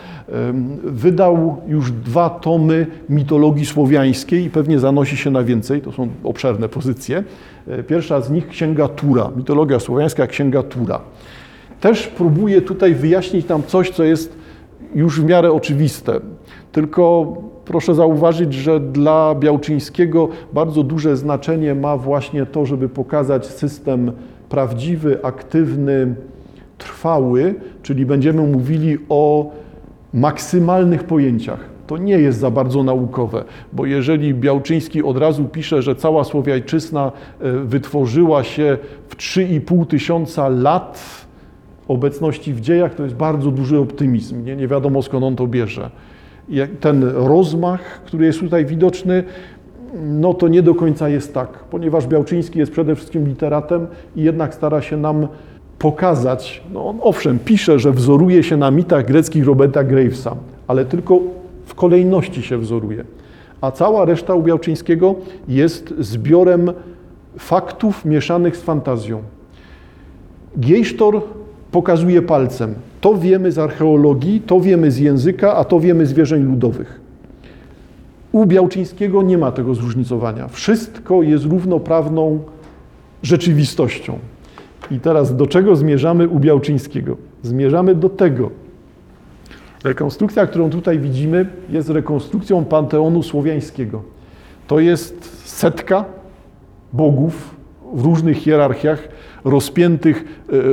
wydał 0.85 1.63
już 1.67 1.93
dwa 1.93 2.31
tomy 2.31 2.87
mitologii 3.09 3.67
słowiańskiej 3.67 4.45
i 4.45 4.51
pewnie 4.51 4.79
zanosi 4.79 5.17
się 5.17 5.31
na 5.31 5.43
więcej, 5.43 5.81
to 5.81 5.93
są 5.93 6.09
obszerne 6.25 6.69
pozycje. 6.69 7.25
E, 7.69 7.83
pierwsza 7.83 8.21
z 8.21 8.31
nich 8.31 8.49
Księga 8.49 8.89
Tura, 8.89 9.31
mitologia 9.37 9.81
słowiańska, 9.81 10.27
Księga 10.27 10.63
Tura. 10.63 11.01
Też 11.81 12.07
próbuje 12.07 12.63
tutaj 12.63 12.95
wyjaśnić 12.95 13.49
nam 13.49 13.63
coś, 13.63 13.91
co 13.91 14.05
jest 14.05 14.37
już 14.95 15.21
w 15.21 15.25
miarę 15.25 15.53
oczywiste. 15.53 16.21
Tylko 16.75 17.37
proszę 17.65 17.95
zauważyć, 17.95 18.55
że 18.55 18.81
dla 18.81 19.35
Białczyńskiego 19.35 20.29
bardzo 20.53 20.83
duże 20.83 21.17
znaczenie 21.17 21.75
ma 21.75 21.97
właśnie 21.97 22.47
to, 22.47 22.67
żeby 22.67 22.89
pokazać 22.89 23.47
system 23.47 24.13
prawdziwy, 24.49 25.19
aktywny, 25.23 26.15
trwały, 26.79 27.55
czyli 27.83 28.07
będziemy 28.07 28.43
mówili 28.43 28.99
o 29.09 29.53
maksymalnych 30.15 31.05
pojęciach. 31.05 31.61
To 31.87 31.99
nie 31.99 32.19
jest 32.19 32.39
za 32.39 32.51
bardzo 32.51 32.83
naukowe, 32.83 33.45
bo 33.73 33.87
jeżeli 33.87 34.35
Białczyński 34.35 35.03
od 35.03 35.17
razu 35.17 35.45
pisze, 35.45 35.83
że 35.83 35.97
cała 35.97 36.25
Słowiajczyzna 36.25 37.13
e, 37.41 37.53
wytworzyła 37.53 38.45
się 38.45 38.79
w 39.09 39.17
3,5 39.17 39.87
tysiąca 39.87 40.49
lat, 40.49 41.27
obecności 41.89 42.55
w 42.55 42.61
dziejach, 42.61 42.95
to 42.95 43.03
jest 43.03 43.15
bardzo 43.15 43.51
duży 43.51 43.79
optymizm. 43.79 44.45
Nie, 44.45 44.57
nie 44.57 44.69
wiadomo 44.69 45.03
skąd 45.03 45.25
on 45.25 45.37
to 45.37 45.47
bierze. 45.47 45.91
Ten 46.81 47.03
rozmach, 47.05 47.81
który 48.05 48.27
jest 48.27 48.41
tutaj 48.41 48.65
widoczny, 48.65 49.25
no 50.03 50.35
to 50.35 50.49
nie 50.49 50.63
do 50.63 50.75
końca 50.75 51.09
jest 51.09 51.35
tak, 51.35 51.49
ponieważ 51.49 52.07
Białczyński 52.07 52.59
jest 52.59 52.73
przede 52.73 52.95
wszystkim 52.95 53.29
literatem 53.29 53.87
i 54.17 54.23
jednak 54.23 54.55
stara 54.55 54.83
się 54.83 54.97
nam 54.97 55.29
pokazać, 55.79 56.63
no 56.73 56.87
on 56.87 56.99
owszem, 57.01 57.39
pisze, 57.39 57.79
że 57.79 57.93
wzoruje 57.93 58.43
się 58.43 58.57
na 58.57 58.71
mitach 58.71 59.07
greckich 59.07 59.47
Roberta 59.47 59.85
Gravesa, 59.85 60.37
ale 60.67 60.85
tylko 60.85 61.21
w 61.67 61.75
kolejności 61.75 62.43
się 62.43 62.59
wzoruje. 62.59 63.05
A 63.61 63.71
cała 63.71 64.05
reszta 64.05 64.35
u 64.35 64.43
Białczyńskiego 64.43 65.15
jest 65.49 65.95
zbiorem 65.99 66.73
faktów 67.39 68.05
mieszanych 68.05 68.57
z 68.57 68.63
fantazją. 68.63 69.23
Giejsztor 70.61 71.21
pokazuje 71.75 72.23
palcem. 72.23 72.75
To 73.01 73.15
wiemy 73.15 73.53
z 73.53 73.59
archeologii, 73.59 74.41
to 74.41 74.61
wiemy 74.61 74.91
z 74.91 74.99
języka, 74.99 75.55
a 75.57 75.65
to 75.65 75.81
wiemy 75.81 76.07
z 76.07 76.13
wierzeń 76.13 76.43
ludowych. 76.43 77.01
U 78.33 78.47
Białczyńskiego 78.47 79.23
nie 79.23 79.39
ma 79.39 79.53
tego 79.53 79.75
zróżnicowania. 79.75 80.49
Wszystko 80.49 81.23
jest 81.23 81.45
równoprawną 81.45 82.41
rzeczywistością. 83.23 84.19
I 84.91 85.01
teraz 85.01 85.37
do 85.37 85.47
czego 85.47 85.77
zmierzamy 85.77 86.29
u 86.29 86.39
Białczyńskiego? 86.39 87.17
Zmierzamy 87.43 87.95
do 87.95 88.09
tego. 88.09 88.51
Rekonstrukcja, 89.85 90.47
którą 90.47 90.71
tutaj 90.71 90.99
widzimy, 90.99 91.47
jest 91.71 91.91
rekonstrukcją 91.91 92.65
panteonu 92.65 93.23
słowiańskiego. 93.23 94.03
To 94.67 94.81
jest 94.81 95.49
setka 95.49 96.05
bogów 96.93 97.55
w 97.95 98.05
różnych 98.05 98.37
hierarchiach 98.37 99.09
rozpiętych 99.45 100.25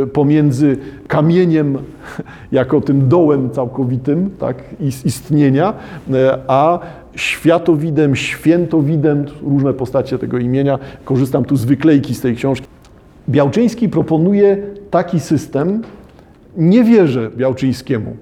e, 0.03 0.07
pomiędzy 0.07 0.77
kamieniem 1.07 1.77
jako 2.51 2.81
tym 2.81 3.07
dołem 3.07 3.49
całkowitym 3.49 4.29
tak, 4.39 4.63
istnienia, 5.05 5.73
e, 6.13 6.37
a 6.47 6.79
światowidem, 7.15 8.15
świętowidem, 8.15 9.25
różne 9.43 9.73
postacie 9.73 10.17
tego 10.17 10.37
imienia. 10.37 10.79
Korzystam 11.05 11.45
tu 11.45 11.55
z 11.55 11.65
wyklejki 11.65 12.15
z 12.15 12.21
tej 12.21 12.35
książki. 12.35 12.67
Białczyński 13.29 13.89
proponuje 13.89 14.57
taki 14.91 15.19
system. 15.19 15.81
Nie 16.57 16.83
wierzę 16.83 17.31
Białczyńskiemu. 17.37 18.15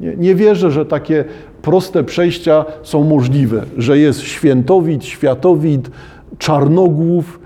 Nie, 0.00 0.16
nie 0.16 0.34
wierzę, 0.34 0.70
że 0.70 0.86
takie 0.86 1.24
proste 1.62 2.04
przejścia 2.04 2.64
są 2.82 3.04
możliwe, 3.04 3.64
że 3.78 3.98
jest 3.98 4.20
świętowid, 4.20 5.04
światowid, 5.04 5.90
czarnogłów 6.38 7.40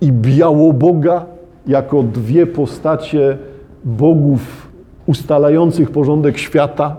i 0.00 0.12
białoboga 0.12 1.33
jako 1.66 2.02
dwie 2.02 2.46
postacie 2.46 3.38
bogów 3.84 4.68
ustalających 5.06 5.90
porządek 5.90 6.38
świata. 6.38 6.96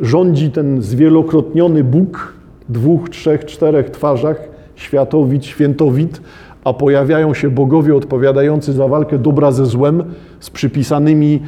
Rządzi 0.00 0.50
ten 0.50 0.82
zwielokrotniony 0.82 1.84
Bóg, 1.84 2.34
dwóch, 2.68 3.08
trzech, 3.08 3.44
czterech 3.44 3.90
twarzach, 3.90 4.48
światowid, 4.76 5.46
świętowid, 5.46 6.20
a 6.64 6.72
pojawiają 6.72 7.34
się 7.34 7.50
bogowie 7.50 7.96
odpowiadający 7.96 8.72
za 8.72 8.88
walkę 8.88 9.18
dobra 9.18 9.52
ze 9.52 9.66
złem 9.66 10.04
z 10.40 10.50
przypisanymi 10.50 11.40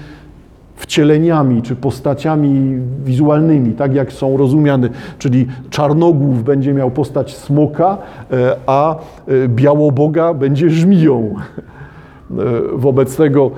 wcieleniami 0.76 1.62
czy 1.62 1.76
postaciami 1.76 2.78
wizualnymi, 3.04 3.72
tak 3.72 3.94
jak 3.94 4.12
są 4.12 4.36
rozumiane. 4.36 4.88
Czyli 5.18 5.46
czarnogłów 5.70 6.44
będzie 6.44 6.74
miał 6.74 6.90
postać 6.90 7.36
smoka, 7.36 7.98
e, 8.32 8.56
a 8.66 8.96
e, 8.96 9.48
białoboga 9.48 10.34
będzie 10.34 10.70
żmiją. 10.70 11.34
E, 12.38 12.76
wobec 12.76 13.16
tego 13.16 13.50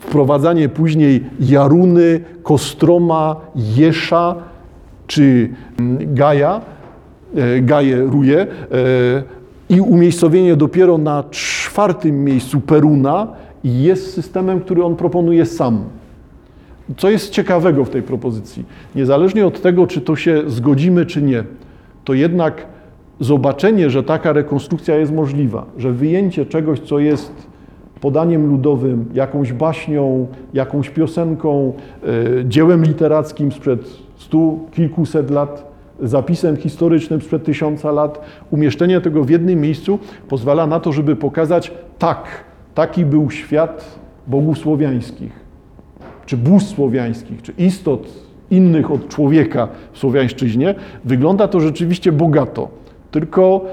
wprowadzanie 0.00 0.68
później 0.68 1.24
Jaruny, 1.40 2.20
Kostroma, 2.42 3.36
Jesza 3.76 4.34
czy 5.06 5.48
mm, 5.78 6.14
Gaja, 6.14 6.60
e, 7.36 7.60
Gaje 7.60 8.02
Ruje 8.02 8.40
e, 8.40 8.46
i 9.68 9.80
umiejscowienie 9.80 10.56
dopiero 10.56 10.98
na 10.98 11.24
czwartym 11.30 12.24
miejscu 12.24 12.60
Peruna 12.60 13.26
jest 13.64 14.14
systemem, 14.14 14.60
który 14.60 14.84
on 14.84 14.96
proponuje 14.96 15.46
sam. 15.46 15.84
Co 16.96 17.10
jest 17.10 17.30
ciekawego 17.30 17.84
w 17.84 17.90
tej 17.90 18.02
propozycji? 18.02 18.64
Niezależnie 18.94 19.46
od 19.46 19.60
tego, 19.60 19.86
czy 19.86 20.00
to 20.00 20.16
się 20.16 20.42
zgodzimy, 20.46 21.06
czy 21.06 21.22
nie, 21.22 21.44
to 22.04 22.14
jednak 22.14 22.66
zobaczenie, 23.20 23.90
że 23.90 24.02
taka 24.02 24.32
rekonstrukcja 24.32 24.96
jest 24.96 25.12
możliwa, 25.12 25.66
że 25.78 25.92
wyjęcie 25.92 26.46
czegoś, 26.46 26.80
co 26.80 26.98
jest 26.98 27.46
podaniem 28.00 28.46
ludowym, 28.46 29.04
jakąś 29.14 29.52
baśnią, 29.52 30.26
jakąś 30.54 30.90
piosenką, 30.90 31.72
e, 32.02 32.44
dziełem 32.44 32.84
literackim 32.84 33.52
sprzed 33.52 33.80
stu, 34.16 34.60
kilkuset 34.72 35.30
lat, 35.30 35.72
zapisem 36.00 36.56
historycznym 36.56 37.20
sprzed 37.20 37.44
tysiąca 37.44 37.92
lat. 37.92 38.20
Umieszczenie 38.50 39.00
tego 39.00 39.24
w 39.24 39.30
jednym 39.30 39.60
miejscu 39.60 39.98
pozwala 40.28 40.66
na 40.66 40.80
to, 40.80 40.92
żeby 40.92 41.16
pokazać 41.16 41.72
tak, 41.98 42.24
taki 42.74 43.04
był 43.04 43.30
świat 43.30 43.98
bogów 44.26 44.58
słowiańskich, 44.58 45.32
czy 46.26 46.36
bóstw 46.36 46.74
słowiańskich, 46.74 47.42
czy 47.42 47.52
istot 47.58 48.08
innych 48.50 48.90
od 48.90 49.08
człowieka 49.08 49.68
w 49.92 49.98
słowiańszczyźnie. 49.98 50.74
Wygląda 51.04 51.48
to 51.48 51.60
rzeczywiście 51.60 52.12
bogato. 52.12 52.68
Tylko 53.10 53.64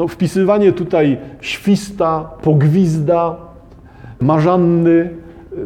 no, 0.00 0.08
wpisywanie 0.08 0.72
tutaj 0.72 1.18
śwista, 1.40 2.30
pogwizda, 2.42 3.36
marzanny, 4.20 5.10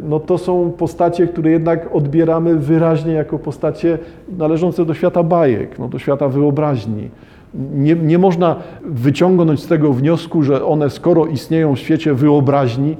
no 0.03 0.19
to 0.19 0.37
są 0.37 0.71
postacie, 0.77 1.27
które 1.27 1.51
jednak 1.51 1.95
odbieramy 1.95 2.55
wyraźnie 2.55 3.13
jako 3.13 3.39
postacie 3.39 3.97
należące 4.37 4.85
do 4.85 4.93
świata 4.93 5.23
bajek, 5.23 5.79
no 5.79 5.87
do 5.87 5.99
świata 5.99 6.27
wyobraźni. 6.27 7.09
Nie, 7.73 7.95
nie 7.95 8.17
można 8.17 8.55
wyciągnąć 8.85 9.63
z 9.63 9.67
tego 9.67 9.93
wniosku, 9.93 10.43
że 10.43 10.65
one 10.65 10.89
skoro 10.89 11.25
istnieją 11.25 11.75
w 11.75 11.79
świecie 11.79 12.13
wyobraźni, 12.13 12.97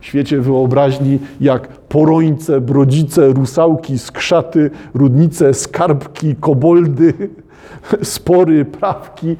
w 0.00 0.06
świecie 0.06 0.40
wyobraźni 0.40 1.18
jak 1.40 1.68
porońce, 1.68 2.60
brodzice, 2.60 3.28
rusałki, 3.28 3.98
skrzaty, 3.98 4.70
rudnice, 4.94 5.54
skarbki, 5.54 6.34
koboldy, 6.40 7.14
spory, 8.02 8.64
prawki, 8.64 9.36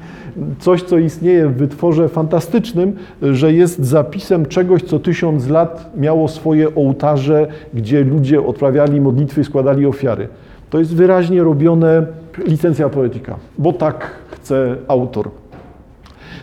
coś, 0.59 0.83
co 0.83 0.97
istnieje 0.97 1.47
w 1.47 1.57
wytworze 1.57 2.09
fantastycznym, 2.09 2.95
że 3.21 3.53
jest 3.53 3.85
zapisem 3.85 4.45
czegoś, 4.45 4.83
co 4.83 4.99
tysiąc 4.99 5.47
lat 5.47 5.91
miało 5.97 6.27
swoje 6.27 6.75
ołtarze, 6.75 7.47
gdzie 7.73 8.03
ludzie 8.03 8.45
odprawiali 8.45 9.01
modlitwy, 9.01 9.43
składali 9.43 9.85
ofiary. 9.85 10.27
To 10.69 10.79
jest 10.79 10.95
wyraźnie 10.95 11.43
robione 11.43 12.05
licencja 12.45 12.89
poetyka, 12.89 13.35
bo 13.57 13.73
tak 13.73 14.11
chce 14.31 14.75
autor. 14.87 15.29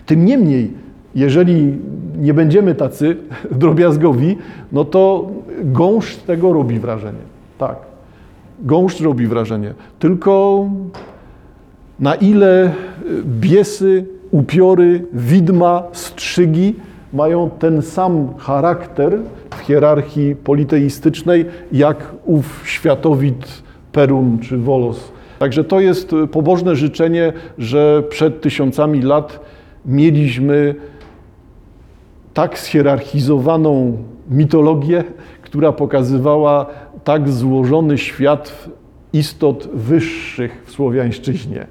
Tym 0.06 0.24
niemniej, 0.24 0.72
jeżeli 1.14 1.78
nie 2.18 2.34
będziemy 2.34 2.74
tacy 2.74 3.16
drobiazgowi, 3.60 4.38
no 4.72 4.84
to 4.84 5.30
gąszcz 5.62 6.16
tego 6.16 6.52
robi 6.52 6.78
wrażenie. 6.78 7.24
Tak, 7.58 7.76
gąszcz 8.60 9.00
robi 9.00 9.26
wrażenie. 9.26 9.74
Tylko 9.98 10.64
na 12.00 12.14
ile 12.14 12.72
biesy, 13.24 14.04
upiory, 14.30 15.04
widma, 15.12 15.82
strzygi 15.92 16.74
mają 17.12 17.50
ten 17.50 17.82
sam 17.82 18.34
charakter 18.38 19.18
w 19.50 19.58
hierarchii 19.58 20.36
politeistycznej, 20.36 21.46
jak 21.72 22.12
ów 22.24 22.62
światowid 22.64 23.62
Perun 23.92 24.38
czy 24.38 24.58
Wolos. 24.58 25.12
Także 25.38 25.64
to 25.64 25.80
jest 25.80 26.10
pobożne 26.32 26.76
życzenie, 26.76 27.32
że 27.58 28.02
przed 28.08 28.40
tysiącami 28.40 29.02
lat 29.02 29.40
mieliśmy 29.86 30.74
tak 32.34 32.58
schierarchizowaną 32.58 33.96
mitologię, 34.30 35.04
która 35.42 35.72
pokazywała 35.72 36.66
tak 37.04 37.28
złożony 37.28 37.98
świat 37.98 38.68
istot 39.14 39.68
wyższych 39.74 40.62
w 40.66 40.70
słowiańszczyźnie. 40.70 41.66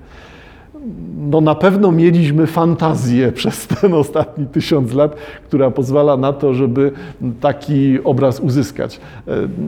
No 1.18 1.42
na 1.42 1.56
pewno 1.56 1.92
mieliśmy 1.92 2.48
fantazję 2.48 3.32
przez 3.40 3.68
ten 3.68 3.94
ostatni 3.94 4.46
tysiąc 4.46 4.94
lat, 4.94 5.16
która 5.46 5.72
pozwala 5.72 6.18
na 6.18 6.34
to, 6.34 6.54
żeby 6.54 6.92
taki 7.40 8.04
obraz 8.04 8.40
uzyskać. 8.40 9.00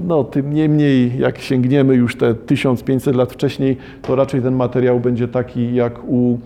No 0.08 0.24
tym 0.24 0.54
niemniej, 0.54 1.20
jak 1.20 1.40
sięgniemy 1.40 1.96
już 1.96 2.16
te 2.16 2.36
1500 2.36 3.16
lat 3.16 3.34
wcześniej, 3.34 3.78
to 4.02 4.16
raczej 4.16 4.42
ten 4.42 4.56
materiał 4.56 5.00
będzie 5.00 5.28
taki 5.28 5.76
jak, 5.76 6.04
u, 6.08 6.40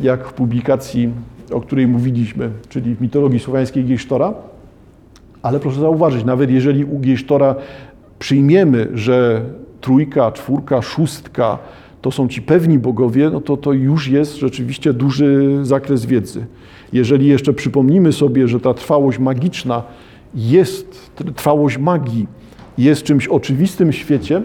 jak 0.00 0.28
w 0.28 0.32
publikacji, 0.32 1.10
o 1.52 1.60
której 1.60 1.86
mówiliśmy, 1.86 2.50
czyli 2.68 2.94
w 2.94 3.00
mitologii 3.00 3.40
słowiańskiej 3.40 3.84
Giesztora. 3.84 4.34
Ale 5.42 5.60
proszę 5.60 5.80
zauważyć, 5.80 6.24
nawet 6.24 6.50
jeżeli 6.50 6.84
u 6.84 6.98
Giesztora 6.98 7.54
przyjmiemy, 8.18 8.88
że 8.94 9.42
trójka, 9.80 10.32
czwórka, 10.32 10.82
szóstka 10.82 11.58
to 12.02 12.10
są 12.10 12.28
ci 12.28 12.42
pewni 12.42 12.78
bogowie, 12.78 13.30
no 13.30 13.40
to 13.40 13.56
to 13.56 13.72
już 13.72 14.08
jest 14.08 14.36
rzeczywiście 14.36 14.92
duży 14.92 15.58
zakres 15.62 16.06
wiedzy. 16.06 16.46
Jeżeli 16.92 17.26
jeszcze 17.26 17.52
przypomnimy 17.52 18.12
sobie, 18.12 18.48
że 18.48 18.60
ta 18.60 18.74
trwałość 18.74 19.18
magiczna 19.18 19.82
jest, 20.34 21.10
trwałość 21.36 21.78
magii 21.78 22.26
jest 22.78 23.02
czymś 23.02 23.28
oczywistym 23.28 23.92
w 23.92 23.96
świecie, 23.96 24.42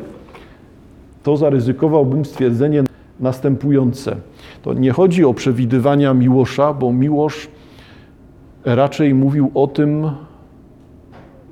to 1.23 1.37
zaryzykowałbym 1.37 2.25
stwierdzenie 2.25 2.83
następujące. 3.19 4.15
To 4.61 4.73
nie 4.73 4.91
chodzi 4.91 5.25
o 5.25 5.33
przewidywania 5.33 6.13
Miłosza, 6.13 6.73
bo 6.73 6.93
Miłosz 6.93 7.47
raczej 8.65 9.13
mówił 9.13 9.51
o 9.53 9.67
tym, 9.67 10.09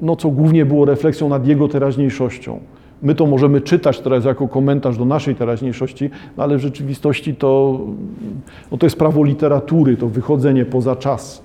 no, 0.01 0.15
co 0.15 0.29
głównie 0.29 0.65
było 0.65 0.85
refleksją 0.85 1.29
nad 1.29 1.47
jego 1.47 1.67
teraźniejszością. 1.67 2.59
My 3.03 3.15
to 3.15 3.25
możemy 3.25 3.61
czytać 3.61 3.99
teraz 3.99 4.25
jako 4.25 4.47
komentarz 4.47 4.97
do 4.97 5.05
naszej 5.05 5.35
teraźniejszości, 5.35 6.09
no 6.37 6.43
ale 6.43 6.57
w 6.57 6.59
rzeczywistości 6.59 7.35
to, 7.35 7.79
no 8.71 8.77
to 8.77 8.85
jest 8.85 8.95
prawo 8.95 9.23
literatury, 9.23 9.97
to 9.97 10.07
wychodzenie 10.07 10.65
poza 10.65 10.95
czas. 10.95 11.43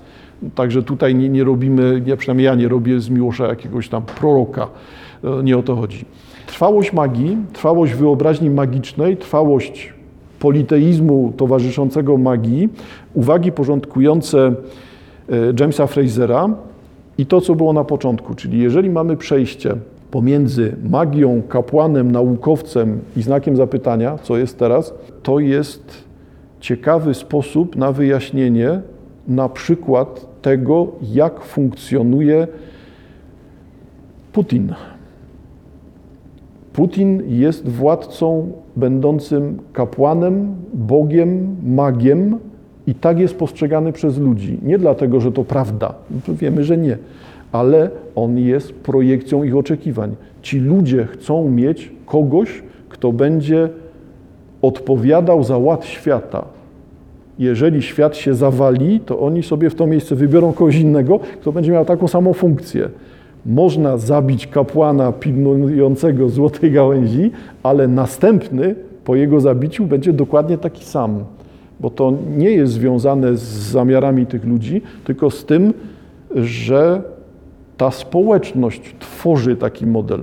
Także 0.55 0.83
tutaj 0.83 1.15
nie, 1.15 1.29
nie 1.29 1.43
robimy, 1.43 2.01
ja 2.05 2.17
przynajmniej 2.17 2.45
ja 2.45 2.55
nie 2.55 2.67
robię 2.67 2.99
z 2.99 3.09
Miłosza 3.09 3.47
jakiegoś 3.47 3.89
tam 3.89 4.01
proroka. 4.01 4.67
Nie 5.43 5.57
o 5.57 5.63
to 5.63 5.75
chodzi. 5.75 6.05
Trwałość 6.47 6.93
magii, 6.93 7.37
trwałość 7.53 7.93
wyobraźni 7.93 8.49
magicznej, 8.49 9.17
trwałość 9.17 9.93
politeizmu 10.39 11.33
towarzyszącego 11.37 12.17
magii, 12.17 12.69
uwagi 13.13 13.51
porządkujące 13.51 14.47
e, 14.47 14.53
Jamesa 15.59 15.87
Frasera 15.87 16.49
i 17.17 17.25
to, 17.25 17.41
co 17.41 17.55
było 17.55 17.73
na 17.73 17.83
początku, 17.83 18.35
czyli 18.35 18.59
jeżeli 18.59 18.89
mamy 18.89 19.17
przejście 19.17 19.75
pomiędzy 20.11 20.75
magią, 20.89 21.41
kapłanem, 21.49 22.11
naukowcem 22.11 22.99
i 23.17 23.21
znakiem 23.21 23.55
zapytania, 23.55 24.17
co 24.23 24.37
jest 24.37 24.59
teraz, 24.59 24.93
to 25.23 25.39
jest 25.39 26.03
ciekawy 26.59 27.13
sposób 27.13 27.75
na 27.75 27.91
wyjaśnienie 27.91 28.81
na 29.27 29.49
przykład 29.49 30.41
tego, 30.41 30.87
jak 31.01 31.41
funkcjonuje 31.41 32.47
Putin. 34.33 34.73
Putin 36.73 37.23
jest 37.27 37.69
władcą 37.69 38.51
będącym 38.75 39.59
kapłanem, 39.73 40.55
bogiem, 40.73 41.55
magiem 41.63 42.37
i 42.87 42.95
tak 42.95 43.19
jest 43.19 43.35
postrzegany 43.35 43.93
przez 43.93 44.17
ludzi. 44.17 44.59
Nie 44.63 44.77
dlatego, 44.77 45.21
że 45.21 45.31
to 45.31 45.43
prawda, 45.43 45.93
wiemy, 46.27 46.63
że 46.63 46.77
nie 46.77 46.97
ale 47.51 47.89
on 48.15 48.37
jest 48.37 48.73
projekcją 48.73 49.43
ich 49.43 49.55
oczekiwań. 49.55 50.15
Ci 50.41 50.59
ludzie 50.59 51.05
chcą 51.05 51.49
mieć 51.49 51.91
kogoś, 52.05 52.63
kto 52.89 53.13
będzie 53.13 53.69
odpowiadał 54.61 55.43
za 55.43 55.57
ład 55.57 55.85
świata. 55.85 56.45
Jeżeli 57.39 57.81
świat 57.81 58.15
się 58.15 58.33
zawali, 58.33 58.99
to 58.99 59.19
oni 59.19 59.43
sobie 59.43 59.69
w 59.69 59.75
to 59.75 59.87
miejsce 59.87 60.15
wybiorą 60.15 60.53
kogoś 60.53 60.75
innego, 60.75 61.19
kto 61.41 61.51
będzie 61.51 61.71
miał 61.71 61.85
taką 61.85 62.07
samą 62.07 62.33
funkcję. 62.33 62.89
Można 63.45 63.97
zabić 63.97 64.47
kapłana 64.47 65.11
pilnującego 65.11 66.29
złotej 66.29 66.71
gałęzi, 66.71 67.31
ale 67.63 67.87
następny 67.87 68.75
po 69.03 69.15
jego 69.15 69.39
zabiciu 69.39 69.85
będzie 69.85 70.13
dokładnie 70.13 70.57
taki 70.57 70.85
sam, 70.85 71.23
bo 71.79 71.89
to 71.89 72.13
nie 72.37 72.51
jest 72.51 72.73
związane 72.73 73.37
z 73.37 73.41
zamiarami 73.71 74.25
tych 74.25 74.45
ludzi, 74.45 74.81
tylko 75.03 75.31
z 75.31 75.45
tym, 75.45 75.73
że 76.35 77.01
ta 77.79 77.91
społeczność 77.91 78.95
tworzy 78.99 79.55
taki 79.55 79.87
model. 79.87 80.21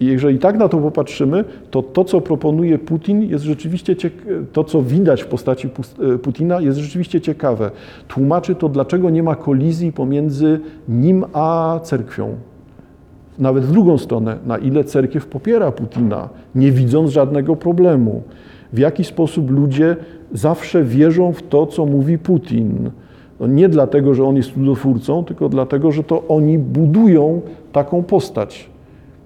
I 0.00 0.06
jeżeli 0.06 0.38
tak 0.38 0.58
na 0.58 0.68
to 0.68 0.78
popatrzymy, 0.78 1.44
to 1.70 1.82
to, 1.82 2.04
co 2.04 2.20
proponuje 2.20 2.78
Putin, 2.78 3.22
jest 3.22 3.44
rzeczywiście 3.44 3.96
to, 4.52 4.64
co 4.64 4.82
widać 4.82 5.22
w 5.22 5.26
postaci 5.26 5.68
e, 6.14 6.18
Putina, 6.18 6.60
jest 6.60 6.78
rzeczywiście 6.78 7.20
ciekawe. 7.20 7.70
Tłumaczy 8.08 8.54
to, 8.54 8.68
dlaczego 8.68 9.10
nie 9.10 9.22
ma 9.22 9.34
kolizji 9.34 9.92
pomiędzy 9.92 10.60
nim 10.88 11.24
a 11.32 11.80
cerkwią. 11.82 12.34
Nawet 13.38 13.64
w 13.64 13.72
drugą 13.72 13.98
stronę, 13.98 14.38
na 14.46 14.58
ile 14.58 14.84
cerkiew 14.84 15.26
popiera 15.26 15.72
Putina, 15.72 16.28
nie 16.54 16.72
widząc 16.72 17.10
żadnego 17.10 17.56
problemu. 17.56 18.22
W 18.72 18.78
jaki 18.78 19.04
sposób 19.04 19.50
ludzie 19.50 19.96
zawsze 20.32 20.84
wierzą 20.84 21.32
w 21.32 21.42
to, 21.42 21.66
co 21.66 21.86
mówi 21.86 22.18
Putin 22.18 22.90
no 23.40 23.46
nie 23.46 23.68
dlatego, 23.68 24.14
że 24.14 24.24
on 24.24 24.36
jest 24.36 24.52
cudotwórcą, 24.52 25.24
tylko 25.24 25.48
dlatego, 25.48 25.92
że 25.92 26.04
to 26.04 26.22
oni 26.28 26.58
budują 26.58 27.40
taką 27.72 28.02
postać. 28.02 28.70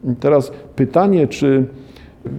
I 0.05 0.17
teraz 0.17 0.53
pytanie, 0.77 1.29
czy 1.29 1.67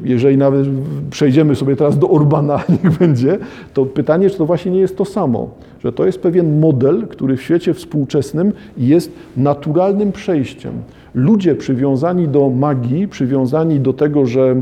jeżeli 0.03 0.37
nawet 0.37 0.67
przejdziemy 1.09 1.55
sobie 1.55 1.75
teraz 1.75 1.99
do 1.99 2.09
Orbana, 2.09 2.63
niech 2.83 2.97
będzie, 2.97 3.37
to 3.73 3.85
pytanie, 3.85 4.29
czy 4.29 4.37
to 4.37 4.45
właśnie 4.45 4.71
nie 4.71 4.79
jest 4.79 4.97
to 4.97 5.05
samo, 5.05 5.49
że 5.83 5.91
to 5.91 6.05
jest 6.05 6.19
pewien 6.19 6.59
model, 6.59 7.07
który 7.07 7.37
w 7.37 7.41
świecie 7.41 7.73
współczesnym 7.73 8.53
jest 8.77 9.11
naturalnym 9.37 10.11
przejściem. 10.11 10.73
Ludzie 11.15 11.55
przywiązani 11.55 12.27
do 12.27 12.49
magii, 12.49 13.07
przywiązani 13.07 13.79
do 13.79 13.93
tego, 13.93 14.25
że 14.25 14.61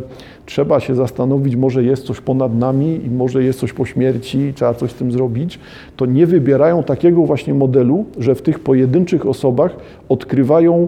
trzeba 0.50 0.80
się 0.80 0.96
zastanowić, 0.96 1.56
może 1.56 1.84
jest 1.84 2.04
coś 2.06 2.22
ponad 2.22 2.56
nami 2.56 3.06
i 3.06 3.10
może 3.10 3.44
jest 3.44 3.60
coś 3.60 3.74
po 3.74 3.86
śmierci, 3.86 4.54
trzeba 4.56 4.74
coś 4.74 4.92
z 4.92 4.94
tym 4.94 5.12
zrobić, 5.12 5.60
to 5.96 6.06
nie 6.06 6.26
wybierają 6.26 6.84
takiego 6.84 7.22
właśnie 7.22 7.54
modelu, 7.54 8.06
że 8.18 8.36
w 8.36 8.42
tych 8.42 8.60
pojedynczych 8.60 9.26
osobach 9.26 9.76
odkrywają 10.10 10.88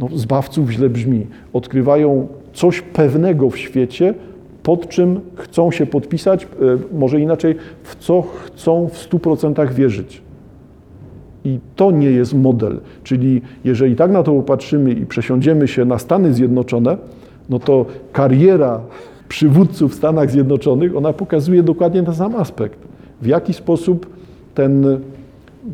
no, 0.00 0.08
zbawców 0.14 0.70
źle 0.70 0.88
brzmi, 0.88 1.26
odkrywają 1.52 2.28
coś 2.52 2.80
pewnego 2.80 3.50
w 3.50 3.58
świecie, 3.58 4.14
pod 4.62 4.88
czym 4.88 5.20
chcą 5.34 5.70
się 5.70 5.86
podpisać, 5.86 6.44
e, 6.44 6.48
może 6.98 7.20
inaczej, 7.20 7.54
w 7.82 7.96
co 7.96 8.22
chcą 8.22 8.88
w 8.88 9.08
100% 9.08 9.72
wierzyć. 9.72 10.22
I 11.44 11.58
to 11.76 11.90
nie 11.90 12.10
jest 12.10 12.34
model. 12.34 12.80
Czyli 13.04 13.42
jeżeli 13.64 13.96
tak 13.96 14.10
na 14.10 14.22
to 14.22 14.32
popatrzymy 14.32 14.92
i 14.92 15.06
przesiądziemy 15.06 15.68
się 15.68 15.84
na 15.84 15.98
Stany 15.98 16.34
Zjednoczone, 16.34 16.96
no 17.50 17.58
to 17.58 17.86
kariera 18.12 18.80
przywódców 19.28 19.92
w 19.92 19.94
Stanach 19.94 20.30
Zjednoczonych, 20.30 20.96
ona 20.96 21.12
pokazuje 21.12 21.62
dokładnie 21.62 22.02
ten 22.02 22.14
sam 22.14 22.34
aspekt. 22.34 22.78
W 23.22 23.26
jaki 23.26 23.54
sposób 23.54 24.06
ten 24.54 25.00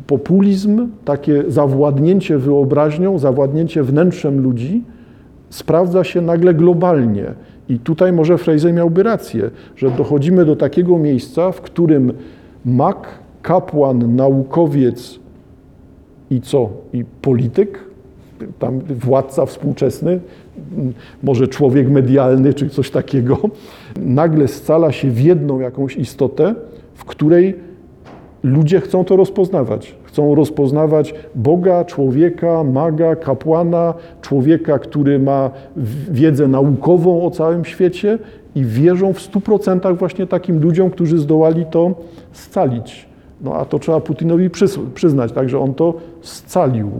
populizm, 0.07 0.87
takie 1.05 1.43
zawładnięcie 1.47 2.37
wyobraźnią, 2.37 3.19
zawładnięcie 3.19 3.83
wnętrzem 3.83 4.41
ludzi 4.41 4.83
sprawdza 5.49 6.03
się 6.03 6.21
nagle 6.21 6.53
globalnie. 6.53 7.25
I 7.69 7.79
tutaj 7.79 8.13
może 8.13 8.37
Fraser 8.37 8.73
miałby 8.73 9.03
rację, 9.03 9.49
że 9.75 9.91
dochodzimy 9.91 10.45
do 10.45 10.55
takiego 10.55 10.97
miejsca, 10.97 11.51
w 11.51 11.61
którym 11.61 12.13
mak, 12.65 13.07
kapłan, 13.41 14.15
naukowiec 14.15 15.19
i 16.29 16.41
co? 16.41 16.69
I 16.93 17.05
polityk, 17.21 17.79
tam 18.59 18.79
władca 18.79 19.45
współczesny, 19.45 20.19
może 21.23 21.47
człowiek 21.47 21.89
medialny 21.89 22.53
czy 22.53 22.69
coś 22.69 22.91
takiego, 22.91 23.37
nagle 23.99 24.47
scala 24.47 24.91
się 24.91 25.11
w 25.11 25.21
jedną 25.21 25.59
jakąś 25.59 25.95
istotę, 25.95 26.55
w 26.93 27.05
której 27.05 27.55
ludzie 28.43 28.81
chcą 28.81 29.05
to 29.05 29.15
rozpoznawać. 29.15 29.95
chcą 30.03 30.35
rozpoznawać 30.35 31.13
Boga, 31.35 31.85
człowieka, 31.85 32.63
maga, 32.63 33.15
kapłana, 33.15 33.93
człowieka, 34.21 34.79
który 34.79 35.19
ma 35.19 35.51
wiedzę 36.11 36.47
naukową 36.47 37.23
o 37.23 37.31
całym 37.31 37.65
świecie 37.65 38.19
i 38.55 38.65
wierzą 38.65 39.13
w 39.13 39.19
100% 39.19 39.97
właśnie 39.97 40.27
takim 40.27 40.61
ludziom, 40.61 40.89
którzy 40.89 41.17
zdołali 41.17 41.65
to 41.65 41.95
scalić. 42.31 43.05
No 43.41 43.55
a 43.55 43.65
to 43.65 43.79
trzeba 43.79 43.99
Putinowi 43.99 44.49
przyznać, 44.93 45.31
także 45.31 45.59
on 45.59 45.73
to 45.73 45.93
scalił, 46.21 46.91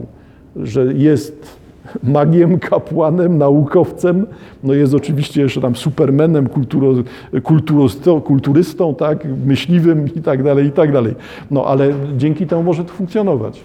że 0.56 0.94
jest 0.94 1.58
magiem, 2.02 2.58
kapłanem, 2.58 3.38
naukowcem, 3.38 4.26
no 4.64 4.74
jest 4.74 4.94
oczywiście 4.94 5.42
jeszcze 5.42 5.60
tam 5.60 5.76
supermenem, 5.76 6.48
kulturo, 6.48 6.94
kulturystą, 7.42 8.20
kulturystą, 8.20 8.94
tak, 8.94 9.24
myśliwym 9.46 10.14
i 10.14 10.20
tak 10.22 10.42
dalej, 10.42 10.66
i 10.66 10.72
tak 10.72 10.92
dalej. 10.92 11.14
No 11.50 11.64
ale 11.64 11.92
dzięki 12.16 12.46
temu 12.46 12.62
może 12.62 12.84
to 12.84 12.92
funkcjonować. 12.92 13.60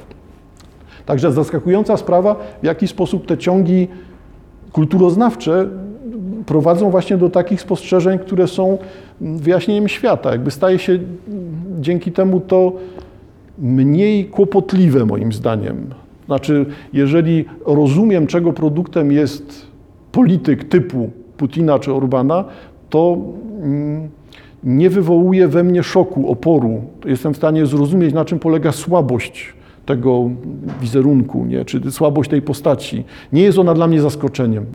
Także 1.06 1.32
zaskakująca 1.32 1.98
sprawa, 1.98 2.36
w 2.62 2.66
jaki 2.66 2.88
sposób 2.88 3.26
te 3.26 3.38
ciągi 3.38 3.88
kulturoznawcze 4.72 5.70
prowadzą 6.46 6.90
właśnie 6.90 7.18
do 7.18 7.30
takich 7.30 7.62
spostrzeżeń, 7.62 8.20
które 8.20 8.48
są 8.48 8.78
wyjaśnieniem 9.22 9.88
świata. 9.88 10.32
Jakby 10.32 10.52
staje 10.52 10.80
się 10.80 11.00
dzięki 11.80 12.12
temu 12.12 12.40
to 12.40 12.74
mniej 13.60 14.26
kłopotliwe 14.26 15.06
moim 15.06 15.34
zdaniem. 15.34 15.86
Znaczy, 16.26 16.66
jeżeli 16.94 17.46
rozumiem, 17.66 18.28
czego 18.28 18.54
produktem 18.54 19.12
jest 19.12 19.68
polityk 20.12 20.64
typu 20.64 21.10
Putina 21.38 21.80
czy 21.80 21.94
Orbana, 21.94 22.46
to 22.90 23.18
mm, 23.62 24.10
nie 24.64 24.90
wywołuje 24.90 25.48
we 25.48 25.64
mnie 25.64 25.84
szoku, 25.84 26.32
oporu. 26.32 26.82
Jestem 27.06 27.34
w 27.34 27.38
stanie 27.38 27.66
zrozumieć, 27.66 28.14
na 28.14 28.26
czym 28.26 28.40
polega 28.40 28.72
słabość 28.72 29.54
tego 29.86 30.30
wizerunku, 30.82 31.46
nie? 31.46 31.66
czy 31.66 31.92
słabość 31.92 32.30
tej 32.30 32.42
postaci. 32.42 33.04
Nie 33.34 33.42
jest 33.42 33.58
ona 33.58 33.74
dla 33.74 33.88
mnie 33.88 34.02
zaskoczeniem. 34.02 34.66